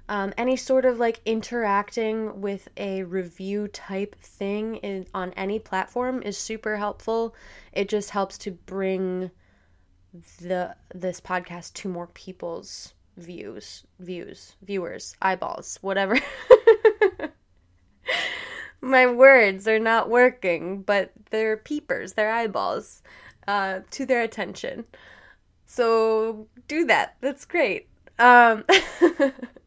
Um, 0.10 0.34
any 0.38 0.58
sort 0.58 0.86
of 0.86 1.00
like 1.00 1.22
interacting 1.26 2.42
with 2.42 2.68
a 2.76 3.04
review 3.04 3.70
type 3.70 4.16
thing 4.22 4.76
in, 4.78 5.06
on 5.14 5.32
any 5.34 5.60
platform 5.60 6.22
is 6.24 6.38
super 6.38 6.78
helpful. 6.78 7.36
It 7.72 7.88
just 7.88 8.10
helps 8.10 8.38
to 8.40 8.52
bring 8.52 9.32
the 10.42 10.76
this 10.94 11.20
podcast 11.20 11.74
to 11.74 11.90
more 11.90 12.08
people's 12.08 12.94
views, 13.18 13.84
views, 14.00 14.56
viewers, 14.62 15.16
eyeballs, 15.22 15.78
whatever. 15.82 16.20
My 18.82 19.08
words 19.08 19.68
are 19.68 19.80
not 19.80 20.10
working, 20.10 20.82
but 20.82 21.12
they're 21.30 21.58
peepers, 21.58 22.14
they're 22.14 22.34
eyeballs 22.34 23.02
uh, 23.48 23.82
to 23.92 24.06
their 24.06 24.22
attention. 24.22 24.86
So 25.66 26.48
do 26.68 26.86
that. 26.86 27.16
That's 27.22 27.46
great. 27.46 27.88
Um, 28.20 28.66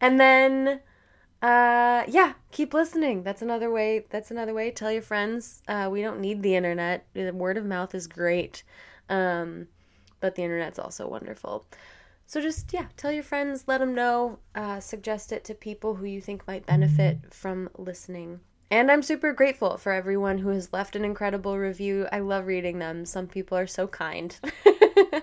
and 0.00 0.18
then 0.20 0.80
uh 1.40 2.02
yeah 2.08 2.32
keep 2.50 2.74
listening. 2.74 3.22
That's 3.22 3.42
another 3.42 3.70
way 3.70 4.04
that's 4.10 4.30
another 4.30 4.54
way. 4.54 4.70
Tell 4.70 4.90
your 4.90 5.02
friends 5.02 5.62
uh 5.68 5.88
we 5.90 6.02
don't 6.02 6.20
need 6.20 6.42
the 6.42 6.56
internet. 6.56 7.06
The 7.14 7.30
word 7.30 7.56
of 7.56 7.64
mouth 7.64 7.94
is 7.94 8.06
great 8.06 8.62
um 9.08 9.68
but 10.20 10.34
the 10.34 10.42
internet's 10.42 10.78
also 10.78 11.06
wonderful. 11.06 11.64
So 12.26 12.40
just 12.40 12.72
yeah 12.72 12.86
tell 12.96 13.12
your 13.12 13.22
friends 13.22 13.64
let 13.66 13.78
them 13.78 13.94
know 13.94 14.38
uh, 14.54 14.80
suggest 14.80 15.32
it 15.32 15.44
to 15.44 15.54
people 15.54 15.94
who 15.94 16.06
you 16.06 16.20
think 16.20 16.46
might 16.46 16.66
benefit 16.66 17.18
from 17.32 17.70
listening. 17.78 18.40
And 18.70 18.90
i'm 18.90 19.02
super 19.02 19.32
grateful 19.32 19.78
for 19.78 19.92
everyone 19.92 20.38
who 20.38 20.50
has 20.50 20.72
left 20.72 20.96
an 20.96 21.04
incredible 21.04 21.56
review. 21.56 22.06
I 22.12 22.18
love 22.18 22.46
reading 22.46 22.80
them. 22.80 23.06
Some 23.06 23.28
people 23.28 23.56
are 23.56 23.66
so 23.66 23.86
kind. 23.86 24.36
Um, 24.44 25.22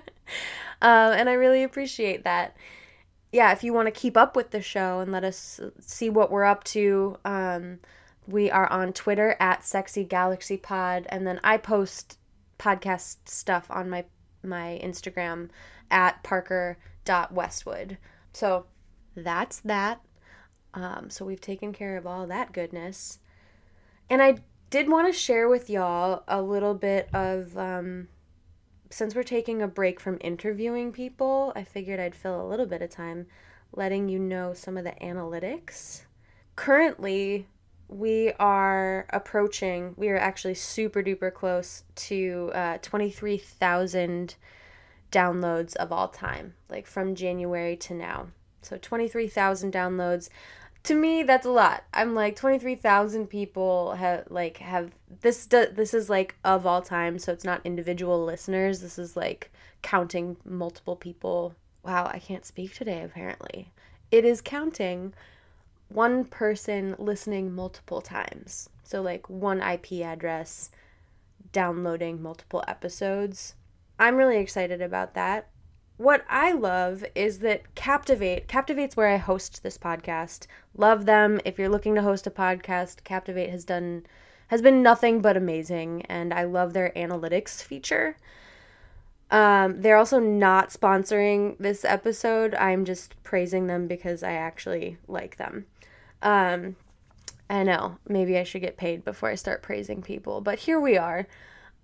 and 0.82 1.30
i 1.30 1.34
really 1.34 1.64
appreciate 1.64 2.24
that 2.24 2.56
yeah, 3.36 3.52
if 3.52 3.66
you 3.66 3.74
want 3.74 3.88
to 3.88 3.92
keep 3.92 4.16
up 4.16 4.38
with 4.38 4.52
the 4.52 4.62
show 4.62 5.02
and 5.02 5.12
let 5.12 5.26
us 5.26 5.60
see 5.82 6.10
what 6.10 6.32
we're 6.32 6.46
up 6.46 6.64
to, 6.64 7.18
um, 7.26 7.80
we 8.26 8.50
are 8.50 8.72
on 8.72 8.94
Twitter 8.94 9.36
at 9.42 9.66
Sexy 9.66 10.06
Galaxy 10.06 10.56
Pod, 10.56 11.06
and 11.10 11.28
then 11.28 11.42
I 11.44 11.58
post 11.58 12.18
podcast 12.58 13.18
stuff 13.26 13.68
on 13.70 13.90
my 13.90 14.06
my 14.42 14.80
Instagram 14.82 15.50
at 15.92 16.24
Parker 16.24 16.78
Westwood. 17.30 17.98
So 18.32 18.68
that's 19.18 19.60
that. 19.60 20.00
Um, 20.74 21.10
so 21.10 21.26
we've 21.26 21.42
taken 21.42 21.74
care 21.74 21.98
of 21.98 22.08
all 22.08 22.26
that 22.28 22.54
goodness. 22.54 23.20
And 24.10 24.22
I 24.22 24.38
did 24.70 24.88
want 24.88 25.14
to 25.14 25.20
share 25.20 25.50
with 25.50 25.70
y'all 25.70 26.24
a 26.30 26.42
little 26.42 26.74
bit 26.74 27.10
of 27.14 27.58
um, 27.58 28.08
since 28.90 29.16
we're 29.16 29.24
taking 29.24 29.62
a 29.62 29.68
break 29.68 30.00
from 30.00 30.18
interviewing 30.22 30.92
people, 30.92 31.52
I 31.56 31.64
figured 31.64 32.00
I'd 32.00 32.16
fill 32.16 32.42
a 32.42 32.48
little 32.48 32.66
bit 32.66 32.82
of 32.82 32.90
time 32.90 33.28
letting 33.72 34.10
you 34.10 34.20
know 34.20 34.54
some 34.54 34.78
of 34.78 34.84
the 34.84 34.94
analytics. 35.02 36.04
Currently, 36.56 37.48
we 37.88 38.32
are 38.40 39.06
approaching, 39.10 39.94
we 39.98 40.10
are 40.10 40.18
actually 40.18 40.56
super 40.56 41.04
duper 41.04 41.34
close 41.34 41.84
to 41.96 42.52
uh, 42.54 42.78
23,000 42.82 44.36
downloads 45.12 45.76
of 45.76 45.92
all 45.92 46.08
time, 46.08 46.56
like 46.70 46.88
from 46.88 47.16
January 47.16 47.76
to 47.78 47.94
now. 47.94 48.28
So 48.62 48.78
23,000 48.78 49.72
downloads 49.72 50.30
to 50.86 50.96
me 50.96 51.24
that's 51.24 51.46
a 51.46 51.52
lot. 51.52 51.84
I'm 51.94 52.16
like 52.16 52.36
23000 52.36 53.28
people 53.28 53.94
have 53.94 54.26
like 54.30 54.58
have 54.58 54.92
this 55.22 55.46
this 55.48 55.94
is 55.94 56.10
like 56.10 56.36
of 56.44 56.66
all 56.66 56.82
time 56.82 57.20
so 57.20 57.32
it's 57.32 57.44
not 57.44 57.62
individual 57.64 58.24
listeners. 58.24 58.82
This 58.82 58.98
is 58.98 59.16
like 59.16 59.52
counting 59.82 60.38
multiple 60.46 60.96
people. 60.96 61.56
Wow 61.84 62.10
i 62.12 62.20
can't 62.20 62.46
speak 62.46 62.74
today 62.74 63.04
apparently. 63.04 63.72
It 64.12 64.26
is 64.26 64.42
counting 64.42 65.14
one 65.90 66.26
person 66.26 66.96
listening 66.98 67.54
multiple 67.54 68.02
times. 68.02 68.70
So 68.84 69.02
like 69.02 69.30
one 69.30 69.62
ip 69.62 69.92
address 69.92 70.70
downloading 71.52 72.22
multiple 72.22 72.64
episodes. 72.68 73.56
I'm 73.98 74.16
really 74.16 74.38
excited 74.38 74.82
about 74.82 75.14
that 75.16 75.48
what 75.98 76.26
I 76.30 76.52
love 76.52 77.06
is 77.16 77.40
that 77.40 77.74
Captivate, 77.76 78.48
Captivate's 78.48 78.98
where 78.98 79.08
I 79.08 79.18
host 79.18 79.64
this 79.64 79.78
podcast. 79.78 80.48
Love 80.76 81.06
them. 81.06 81.40
If 81.46 81.58
you're 81.58 81.70
looking 81.70 81.96
to 81.96 82.02
host 82.02 82.28
a 82.28 82.32
podcast, 82.32 83.04
Captivate 83.04 83.50
has 83.50 83.64
done 83.66 84.06
has 84.50 84.62
been 84.62 84.84
nothing 84.84 85.22
but 85.22 85.36
amazing 85.36 86.04
and 86.04 86.32
I 86.32 86.44
love 86.44 86.74
their 86.74 86.92
analytics 86.96 87.64
feature. 87.64 88.16
Um, 89.32 89.82
they're 89.82 89.98
also 89.98 90.20
not 90.20 90.70
sponsoring 90.70 91.58
this 91.58 91.84
episode. 91.84 92.54
I'm 92.56 92.86
just 92.86 93.22
praising 93.24 93.66
them 93.66 93.88
because 93.88 94.22
I 94.22 94.34
actually 94.34 94.98
like 95.08 95.38
them. 95.38 95.66
Um, 96.22 96.76
I 97.50 97.64
know, 97.64 97.98
maybe 98.08 98.38
I 98.38 98.44
should 98.44 98.62
get 98.62 98.78
paid 98.78 99.04
before 99.04 99.30
I 99.30 99.36
start 99.36 99.64
praising 99.64 100.02
people, 100.02 100.42
but 100.42 100.60
here 100.60 100.80
we 100.80 100.98
are. 100.98 101.28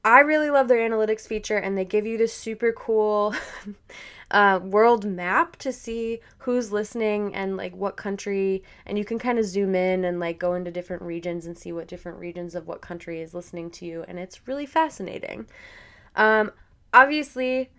I 0.04 0.20
really 0.20 0.50
love 0.50 0.68
their 0.68 0.88
analytics 0.88 1.28
feature, 1.28 1.58
and 1.58 1.78
they 1.78 1.86
give 1.86 2.06
you 2.08 2.18
this 2.18 2.34
super 2.34 2.72
cool 2.72 3.36
uh, 4.32 4.60
world 4.64 5.06
map 5.06 5.58
to 5.58 5.72
see 5.72 6.22
who's 6.40 6.72
listening 6.72 7.36
and 7.36 7.56
like 7.56 7.76
what 7.76 7.98
country. 7.98 8.64
And 8.86 8.98
you 8.98 9.06
can 9.06 9.20
kind 9.20 9.38
of 9.38 9.46
zoom 9.46 9.76
in 9.76 10.04
and 10.04 10.20
like 10.20 10.40
go 10.40 10.56
into 10.56 10.72
different 10.72 11.04
regions 11.04 11.46
and 11.46 11.56
see 11.58 11.72
what 11.72 11.88
different 11.88 12.18
regions 12.18 12.56
of 12.56 12.68
what 12.68 12.82
country 12.82 13.22
is 13.22 13.36
listening 13.36 13.70
to 13.72 13.86
you, 13.86 14.04
and 14.08 14.18
it's 14.18 14.48
really 14.48 14.66
fascinating. 14.66 15.46
Um, 16.16 16.52
obviously, 16.94 17.70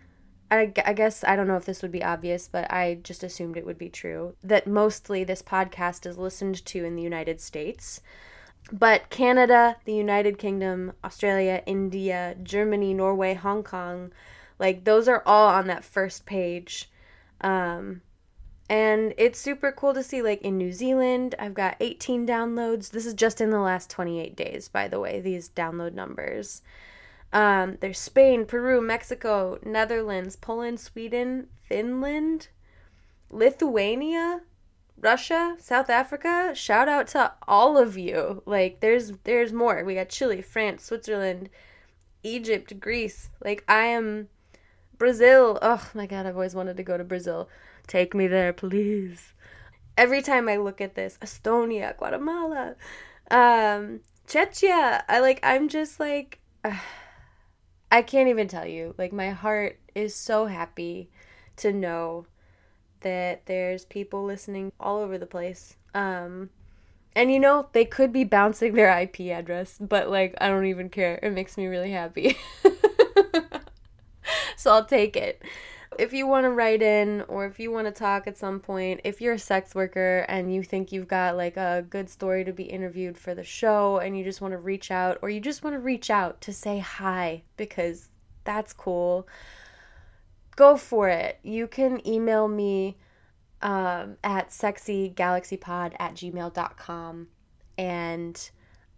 I, 0.52 0.70
I 0.84 0.92
guess 0.92 1.24
I 1.24 1.34
don't 1.34 1.48
know 1.48 1.56
if 1.56 1.64
this 1.64 1.80
would 1.82 1.90
be 1.90 2.04
obvious, 2.04 2.46
but 2.46 2.70
I 2.70 2.98
just 3.02 3.24
assumed 3.24 3.56
it 3.56 3.64
would 3.66 3.78
be 3.78 3.88
true 3.88 4.36
that 4.44 4.66
mostly 4.66 5.24
this 5.24 5.42
podcast 5.42 6.06
is 6.06 6.18
listened 6.18 6.64
to 6.66 6.84
in 6.84 6.94
the 6.94 7.02
United 7.02 7.40
States. 7.40 8.00
But 8.72 9.10
Canada, 9.10 9.76
the 9.84 9.92
United 9.92 10.38
Kingdom, 10.38 10.94
Australia, 11.04 11.62
India, 11.66 12.34
Germany, 12.42 12.94
Norway, 12.94 13.34
Hong 13.34 13.62
Kong, 13.62 14.12
like 14.58 14.84
those 14.84 15.08
are 15.08 15.22
all 15.26 15.48
on 15.48 15.66
that 15.66 15.84
first 15.84 16.24
page. 16.24 16.90
Um, 17.42 18.00
and 18.70 19.12
it's 19.18 19.38
super 19.38 19.72
cool 19.72 19.92
to 19.92 20.02
see 20.02 20.22
like 20.22 20.40
in 20.40 20.56
New 20.56 20.72
Zealand, 20.72 21.34
I've 21.38 21.52
got 21.52 21.76
18 21.80 22.26
downloads. 22.26 22.90
This 22.90 23.04
is 23.04 23.12
just 23.12 23.42
in 23.42 23.50
the 23.50 23.60
last 23.60 23.90
28 23.90 24.34
days, 24.34 24.68
by 24.68 24.88
the 24.88 24.98
way, 24.98 25.20
these 25.20 25.50
download 25.50 25.92
numbers. 25.92 26.62
Um, 27.32 27.76
there's 27.80 27.98
Spain, 27.98 28.46
Peru, 28.46 28.80
Mexico, 28.80 29.58
Netherlands, 29.62 30.36
Poland, 30.36 30.80
Sweden, 30.80 31.48
Finland, 31.62 32.48
Lithuania, 33.30 34.40
Russia, 35.02 35.56
South 35.58 35.90
Africa, 35.90 36.52
shout 36.54 36.88
out 36.88 37.08
to 37.08 37.32
all 37.48 37.76
of 37.76 37.98
you. 37.98 38.42
Like 38.46 38.78
there's 38.80 39.12
there's 39.24 39.52
more. 39.52 39.84
We 39.84 39.96
got 39.96 40.08
Chile, 40.08 40.40
France, 40.40 40.84
Switzerland, 40.84 41.50
Egypt, 42.22 42.78
Greece. 42.78 43.28
Like 43.44 43.64
I 43.66 43.86
am 43.86 44.28
Brazil. 44.96 45.58
Oh 45.60 45.90
my 45.92 46.06
god, 46.06 46.24
I've 46.24 46.36
always 46.36 46.54
wanted 46.54 46.76
to 46.76 46.84
go 46.84 46.96
to 46.96 47.02
Brazil. 47.02 47.48
Take 47.88 48.14
me 48.14 48.28
there, 48.28 48.52
please. 48.52 49.34
Every 49.98 50.22
time 50.22 50.48
I 50.48 50.56
look 50.56 50.80
at 50.80 50.94
this, 50.94 51.18
Estonia, 51.20 51.96
Guatemala, 51.98 52.76
um, 53.28 54.00
Czechia, 54.28 55.02
I 55.08 55.18
like 55.18 55.40
I'm 55.42 55.68
just 55.68 55.98
like 55.98 56.38
uh, 56.64 56.76
I 57.90 58.02
can't 58.02 58.28
even 58.28 58.46
tell 58.46 58.66
you. 58.66 58.94
Like 58.96 59.12
my 59.12 59.30
heart 59.30 59.80
is 59.96 60.14
so 60.14 60.46
happy 60.46 61.10
to 61.56 61.72
know 61.72 62.26
that 63.02 63.46
there's 63.46 63.84
people 63.84 64.24
listening 64.24 64.72
all 64.80 64.98
over 64.98 65.18
the 65.18 65.26
place. 65.26 65.76
Um, 65.94 66.50
and 67.14 67.30
you 67.32 67.38
know, 67.38 67.68
they 67.72 67.84
could 67.84 68.12
be 68.12 68.24
bouncing 68.24 68.74
their 68.74 68.98
IP 68.98 69.20
address, 69.20 69.76
but 69.80 70.08
like, 70.08 70.34
I 70.40 70.48
don't 70.48 70.66
even 70.66 70.88
care. 70.88 71.18
It 71.22 71.30
makes 71.30 71.56
me 71.56 71.66
really 71.66 71.90
happy. 71.90 72.38
so 74.56 74.72
I'll 74.72 74.84
take 74.84 75.16
it. 75.16 75.42
If 75.98 76.14
you 76.14 76.26
want 76.26 76.44
to 76.44 76.50
write 76.50 76.80
in 76.80 77.20
or 77.28 77.44
if 77.44 77.60
you 77.60 77.70
want 77.70 77.86
to 77.86 77.92
talk 77.92 78.26
at 78.26 78.38
some 78.38 78.60
point, 78.60 79.02
if 79.04 79.20
you're 79.20 79.34
a 79.34 79.38
sex 79.38 79.74
worker 79.74 80.24
and 80.26 80.54
you 80.54 80.62
think 80.62 80.90
you've 80.90 81.08
got 81.08 81.36
like 81.36 81.58
a 81.58 81.84
good 81.90 82.08
story 82.08 82.44
to 82.44 82.52
be 82.52 82.62
interviewed 82.62 83.18
for 83.18 83.34
the 83.34 83.44
show 83.44 83.98
and 83.98 84.16
you 84.16 84.24
just 84.24 84.40
want 84.40 84.52
to 84.52 84.58
reach 84.58 84.90
out 84.90 85.18
or 85.20 85.28
you 85.28 85.38
just 85.38 85.62
want 85.62 85.74
to 85.74 85.80
reach 85.80 86.08
out 86.08 86.40
to 86.40 86.52
say 86.52 86.78
hi 86.78 87.42
because 87.58 88.08
that's 88.44 88.72
cool 88.72 89.28
go 90.56 90.76
for 90.76 91.08
it. 91.08 91.38
You 91.42 91.66
can 91.66 92.06
email 92.06 92.48
me 92.48 92.96
um, 93.60 94.16
at 94.24 94.50
sexygalaxypod 94.50 95.94
at 95.98 96.14
gmail.com 96.14 97.28
and 97.78 98.50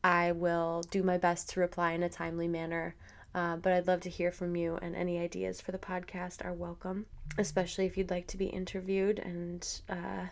I 0.03 0.33
will 0.33 0.83
do 0.91 1.03
my 1.03 1.17
best 1.17 1.49
to 1.51 1.61
reply 1.61 1.93
in 1.93 2.03
a 2.03 2.09
timely 2.09 2.47
manner. 2.49 2.95
Uh, 3.35 3.57
but 3.57 3.73
I'd 3.73 3.89
love 3.89 4.01
to 4.03 4.11
hear 4.11 4.31
from 4.31 4.55
you, 4.55 4.79
and 4.81 4.95
any 4.95 5.19
ideas 5.19 5.61
for 5.61 5.73
the 5.73 5.79
podcast 5.79 6.45
are 6.45 6.53
welcome, 6.53 7.07
especially 7.37 7.85
if 7.85 7.97
you'd 7.97 8.11
like 8.11 8.29
to 8.29 8.37
be 8.37 8.47
interviewed. 8.47 9.19
And 9.19 9.67
uh, 9.89 10.27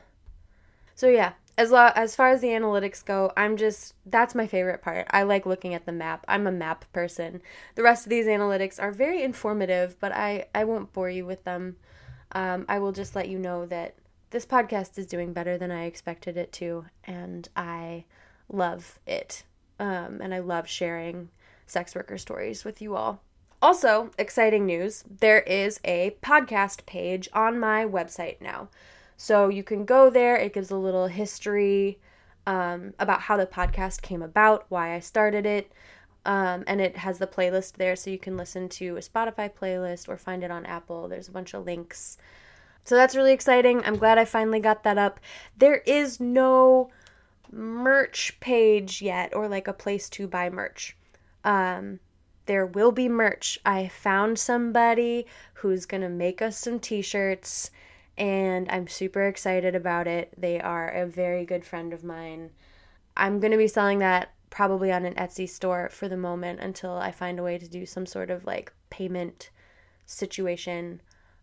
so, 0.94 1.08
yeah, 1.08 1.32
as 1.58 1.70
lo- 1.70 1.92
as 1.94 2.16
far 2.16 2.30
as 2.30 2.40
the 2.40 2.48
analytics 2.48 3.04
go, 3.04 3.32
I'm 3.36 3.56
just 3.56 3.94
that's 4.06 4.34
my 4.34 4.46
favorite 4.46 4.82
part. 4.82 5.06
I 5.10 5.22
like 5.22 5.46
looking 5.46 5.74
at 5.74 5.86
the 5.86 5.92
map. 5.92 6.24
I'm 6.28 6.46
a 6.46 6.52
map 6.52 6.84
person. 6.92 7.42
The 7.74 7.82
rest 7.82 8.06
of 8.06 8.10
these 8.10 8.26
analytics 8.26 8.80
are 8.80 8.92
very 8.92 9.22
informative, 9.22 9.98
but 10.00 10.12
I 10.12 10.46
I 10.54 10.64
won't 10.64 10.92
bore 10.92 11.10
you 11.10 11.26
with 11.26 11.44
them. 11.44 11.76
Um, 12.32 12.64
I 12.68 12.78
will 12.78 12.92
just 12.92 13.14
let 13.14 13.28
you 13.28 13.38
know 13.38 13.66
that 13.66 13.94
this 14.30 14.46
podcast 14.46 14.96
is 14.96 15.06
doing 15.06 15.34
better 15.34 15.58
than 15.58 15.70
I 15.70 15.84
expected 15.84 16.38
it 16.38 16.52
to, 16.52 16.86
and 17.04 17.48
I 17.54 18.06
love 18.48 18.98
it. 19.06 19.44
Um, 19.78 20.20
and 20.22 20.32
I 20.32 20.38
love 20.38 20.68
sharing 20.68 21.28
sex 21.66 21.94
worker 21.94 22.16
stories 22.16 22.64
with 22.64 22.80
you 22.80 22.96
all. 22.96 23.20
Also, 23.60 24.10
exciting 24.18 24.66
news 24.66 25.04
there 25.20 25.40
is 25.40 25.80
a 25.84 26.16
podcast 26.22 26.86
page 26.86 27.28
on 27.32 27.60
my 27.60 27.84
website 27.84 28.40
now. 28.40 28.68
So 29.22 29.48
you 29.48 29.62
can 29.62 29.84
go 29.84 30.10
there, 30.10 30.34
it 30.34 30.52
gives 30.52 30.72
a 30.72 30.76
little 30.76 31.06
history 31.06 32.00
um, 32.44 32.92
about 32.98 33.20
how 33.20 33.36
the 33.36 33.46
podcast 33.46 34.02
came 34.02 34.20
about, 34.20 34.66
why 34.68 34.96
I 34.96 34.98
started 34.98 35.46
it. 35.46 35.70
Um, 36.26 36.64
and 36.66 36.80
it 36.80 36.96
has 36.96 37.20
the 37.20 37.28
playlist 37.28 37.74
there 37.74 37.94
so 37.94 38.10
you 38.10 38.18
can 38.18 38.36
listen 38.36 38.68
to 38.70 38.96
a 38.96 39.00
Spotify 39.00 39.48
playlist 39.48 40.08
or 40.08 40.16
find 40.16 40.42
it 40.42 40.50
on 40.50 40.66
Apple. 40.66 41.06
There's 41.06 41.28
a 41.28 41.32
bunch 41.32 41.54
of 41.54 41.64
links. 41.64 42.18
So 42.82 42.96
that's 42.96 43.14
really 43.14 43.30
exciting. 43.30 43.84
I'm 43.84 43.96
glad 43.96 44.18
I 44.18 44.24
finally 44.24 44.58
got 44.58 44.82
that 44.82 44.98
up. 44.98 45.20
There 45.56 45.84
is 45.86 46.18
no 46.18 46.90
merch 47.52 48.40
page 48.40 49.02
yet 49.02 49.36
or 49.36 49.46
like 49.46 49.68
a 49.68 49.72
place 49.72 50.08
to 50.08 50.26
buy 50.26 50.50
merch. 50.50 50.96
Um, 51.44 52.00
there 52.46 52.66
will 52.66 52.90
be 52.90 53.08
merch. 53.08 53.60
I 53.64 53.86
found 53.86 54.40
somebody 54.40 55.26
who's 55.54 55.86
going 55.86 56.00
to 56.00 56.08
make 56.08 56.42
us 56.42 56.58
some 56.58 56.80
t 56.80 57.02
shirts, 57.02 57.70
and 58.16 58.70
I'm 58.70 58.88
super 58.88 59.26
excited 59.26 59.74
about 59.74 60.06
it. 60.06 60.32
They 60.36 60.60
are 60.60 60.88
a 60.88 61.06
very 61.06 61.44
good 61.44 61.64
friend 61.64 61.92
of 61.92 62.04
mine. 62.04 62.50
I'm 63.16 63.40
going 63.40 63.52
to 63.52 63.58
be 63.58 63.68
selling 63.68 63.98
that 64.00 64.32
probably 64.50 64.92
on 64.92 65.04
an 65.04 65.14
Etsy 65.14 65.48
store 65.48 65.88
for 65.90 66.08
the 66.08 66.16
moment 66.16 66.60
until 66.60 66.92
I 66.92 67.10
find 67.10 67.38
a 67.38 67.42
way 67.42 67.58
to 67.58 67.68
do 67.68 67.86
some 67.86 68.06
sort 68.06 68.30
of 68.30 68.44
like 68.44 68.72
payment 68.90 69.50
situation 70.06 71.00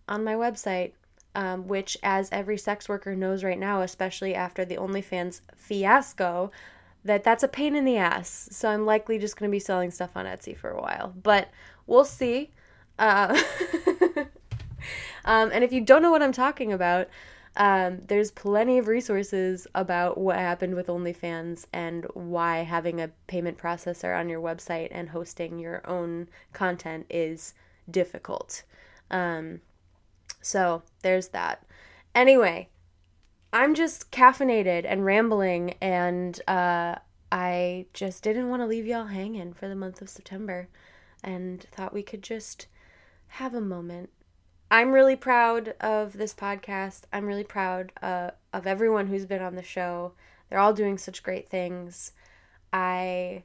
on 0.07 0.23
my 0.23 0.33
website. 0.33 0.93
Um, 1.35 1.67
which, 1.67 1.95
as 2.01 2.27
every 2.31 2.57
sex 2.57 2.89
worker 2.89 3.15
knows 3.15 3.43
right 3.43 3.57
now, 3.57 3.81
especially 3.81 4.33
after 4.33 4.65
the 4.65 4.77
OnlyFans 4.77 5.41
fiasco, 5.55 6.51
that 7.05 7.23
that's 7.23 7.43
a 7.43 7.47
pain 7.47 7.75
in 7.75 7.85
the 7.85 7.97
ass. 7.97 8.49
So 8.51 8.69
I'm 8.69 8.85
likely 8.85 9.19
just 9.19 9.37
going 9.37 9.49
to 9.49 9.55
be 9.55 9.59
selling 9.59 9.91
stuff 9.91 10.11
on 10.15 10.25
Etsy 10.25 10.57
for 10.57 10.71
a 10.71 10.81
while, 10.81 11.13
but 11.21 11.49
we'll 11.85 12.03
see. 12.03 12.49
Uh, 12.97 13.39
um, 15.25 15.51
and 15.53 15.63
if 15.63 15.71
you 15.71 15.81
don't 15.81 16.01
know 16.01 16.11
what 16.11 16.21
I'm 16.21 16.31
talking 16.31 16.71
about, 16.73 17.07
um, 17.55 18.01
there's 18.07 18.31
plenty 18.31 18.77
of 18.77 18.87
resources 18.87 19.67
about 19.75 20.17
what 20.17 20.37
happened 20.37 20.75
with 20.75 20.87
OnlyFans 20.87 21.65
and 21.73 22.05
why 22.13 22.59
having 22.59 23.01
a 23.01 23.11
payment 23.27 23.57
processor 23.57 24.17
on 24.17 24.29
your 24.29 24.41
website 24.41 24.89
and 24.91 25.09
hosting 25.09 25.59
your 25.59 25.81
own 25.87 26.29
content 26.53 27.05
is 27.09 27.53
difficult. 27.89 28.63
Um, 29.11 29.61
so 30.41 30.83
there's 31.01 31.29
that. 31.29 31.65
Anyway, 32.15 32.69
I'm 33.51 33.75
just 33.75 34.11
caffeinated 34.11 34.85
and 34.87 35.05
rambling, 35.05 35.73
and 35.81 36.39
uh, 36.47 36.95
I 37.31 37.87
just 37.93 38.23
didn't 38.23 38.49
want 38.49 38.61
to 38.61 38.67
leave 38.67 38.85
y'all 38.85 39.05
hanging 39.05 39.53
for 39.53 39.67
the 39.67 39.75
month 39.75 40.01
of 40.01 40.09
September 40.09 40.67
and 41.23 41.65
thought 41.71 41.93
we 41.93 42.03
could 42.03 42.23
just 42.23 42.67
have 43.27 43.53
a 43.53 43.61
moment. 43.61 44.09
I'm 44.71 44.91
really 44.91 45.15
proud 45.15 45.73
of 45.79 46.13
this 46.13 46.33
podcast. 46.33 47.01
I'm 47.11 47.25
really 47.25 47.43
proud 47.43 47.91
uh, 48.01 48.31
of 48.53 48.67
everyone 48.67 49.07
who's 49.07 49.25
been 49.25 49.41
on 49.41 49.55
the 49.55 49.63
show. 49.63 50.13
They're 50.49 50.59
all 50.59 50.73
doing 50.73 50.97
such 50.97 51.23
great 51.23 51.49
things. 51.49 52.11
I 52.71 53.43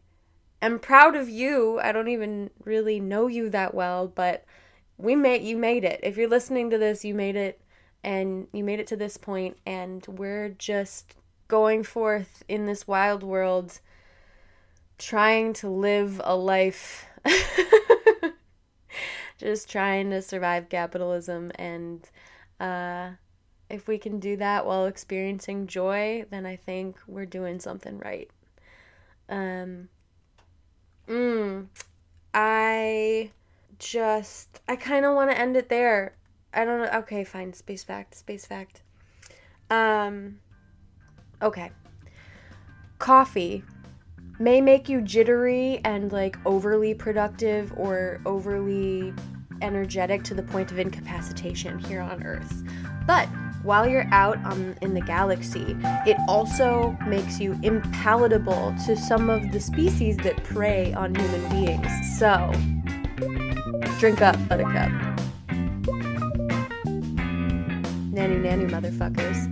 am 0.61 0.79
proud 0.79 1.17
of 1.17 1.29
you. 1.29 1.81
I 1.83 1.93
don't 1.93 2.09
even 2.09 2.51
really 2.65 3.01
know 3.01 3.27
you 3.27 3.49
that 3.51 3.75
well, 3.75 4.07
but 4.07 4.45
we 4.99 5.17
made 5.17 5.43
you 5.43 5.57
made 5.57 5.85
it. 5.85 6.01
If 6.03 6.17
you're 6.17 6.29
listening 6.29 6.71
to 6.71 6.79
this, 6.79 7.05
you 7.05 7.15
made 7.15 7.37
it 7.37 7.61
and 8.03 8.47
you 8.53 8.63
made 8.63 8.81
it 8.81 8.87
to 8.89 8.97
this 8.97 9.17
point 9.17 9.57
and 9.65 10.07
we're 10.07 10.51
just 10.51 11.15
going 11.49 11.83
forth 11.83 12.45
in 12.49 12.67
this 12.67 12.87
wild 12.87 13.23
world 13.23 13.81
trying 14.99 15.53
to 15.55 15.69
live 15.69 16.21
a 16.23 16.37
life 16.37 17.07
just 19.45 19.71
trying 19.71 20.11
to 20.11 20.23
survive 20.23 20.69
capitalism 20.69 21.51
and 21.57 22.11
uh, 22.61 23.11
if 23.71 23.87
we 23.89 23.99
can 23.99 24.19
do 24.19 24.37
that 24.37 24.67
while 24.67 24.87
experiencing 24.87 25.67
joy 25.67 26.25
then 26.31 26.47
i 26.47 26.57
think 26.57 26.97
we're 27.07 27.27
doing 27.27 27.61
something 27.61 27.99
right 27.99 28.31
um 29.29 29.89
mm, 31.09 31.67
i 32.33 33.31
just 33.79 34.61
i 34.69 34.77
kind 34.77 35.05
of 35.05 35.15
want 35.15 35.31
to 35.31 35.39
end 35.39 35.57
it 35.57 35.69
there 35.69 36.15
I 36.55 36.65
don't 36.65 36.83
know. 36.83 36.99
Okay, 37.01 37.25
fine. 37.25 37.53
Space 37.53 37.83
fact. 37.83 38.15
Space 38.15 38.47
fact. 38.47 38.83
Um. 39.71 40.39
Okay. 41.43 41.71
Coffee 42.99 43.65
may 44.39 44.61
make 44.61 44.89
you 44.89 45.01
jittery 45.01 45.81
and 45.85 46.13
like 46.13 46.37
overly 46.47 46.95
productive 46.95 47.73
or 47.77 48.21
overly 48.25 49.13
energetic 49.63 50.23
to 50.25 50.35
the 50.35 50.43
point 50.43 50.71
of 50.73 50.79
incapacitation 50.79 51.79
here 51.79 52.01
on 52.01 52.23
Earth. 52.23 52.63
But 53.07 53.29
while 53.63 53.87
you're 53.89 54.09
out 54.13 54.37
on 54.45 54.77
in 54.83 54.95
the 54.95 55.01
galaxy, 55.01 55.77
it 56.07 56.17
also 56.29 56.97
makes 57.07 57.41
you 57.41 57.53
impalatable 57.55 58.85
to 58.87 58.97
some 58.97 59.31
of 59.31 59.53
the 59.53 59.61
species 59.61 60.17
that 60.19 60.43
prey 60.45 60.93
on 60.93 61.15
human 61.15 61.51
beings. 61.51 61.89
So, 62.19 62.53
drink 63.99 64.21
up, 64.21 64.37
buttercup. 64.49 64.91
Nanny 68.13 68.37
nanny 68.37 68.67
motherfuckers. 68.67 69.51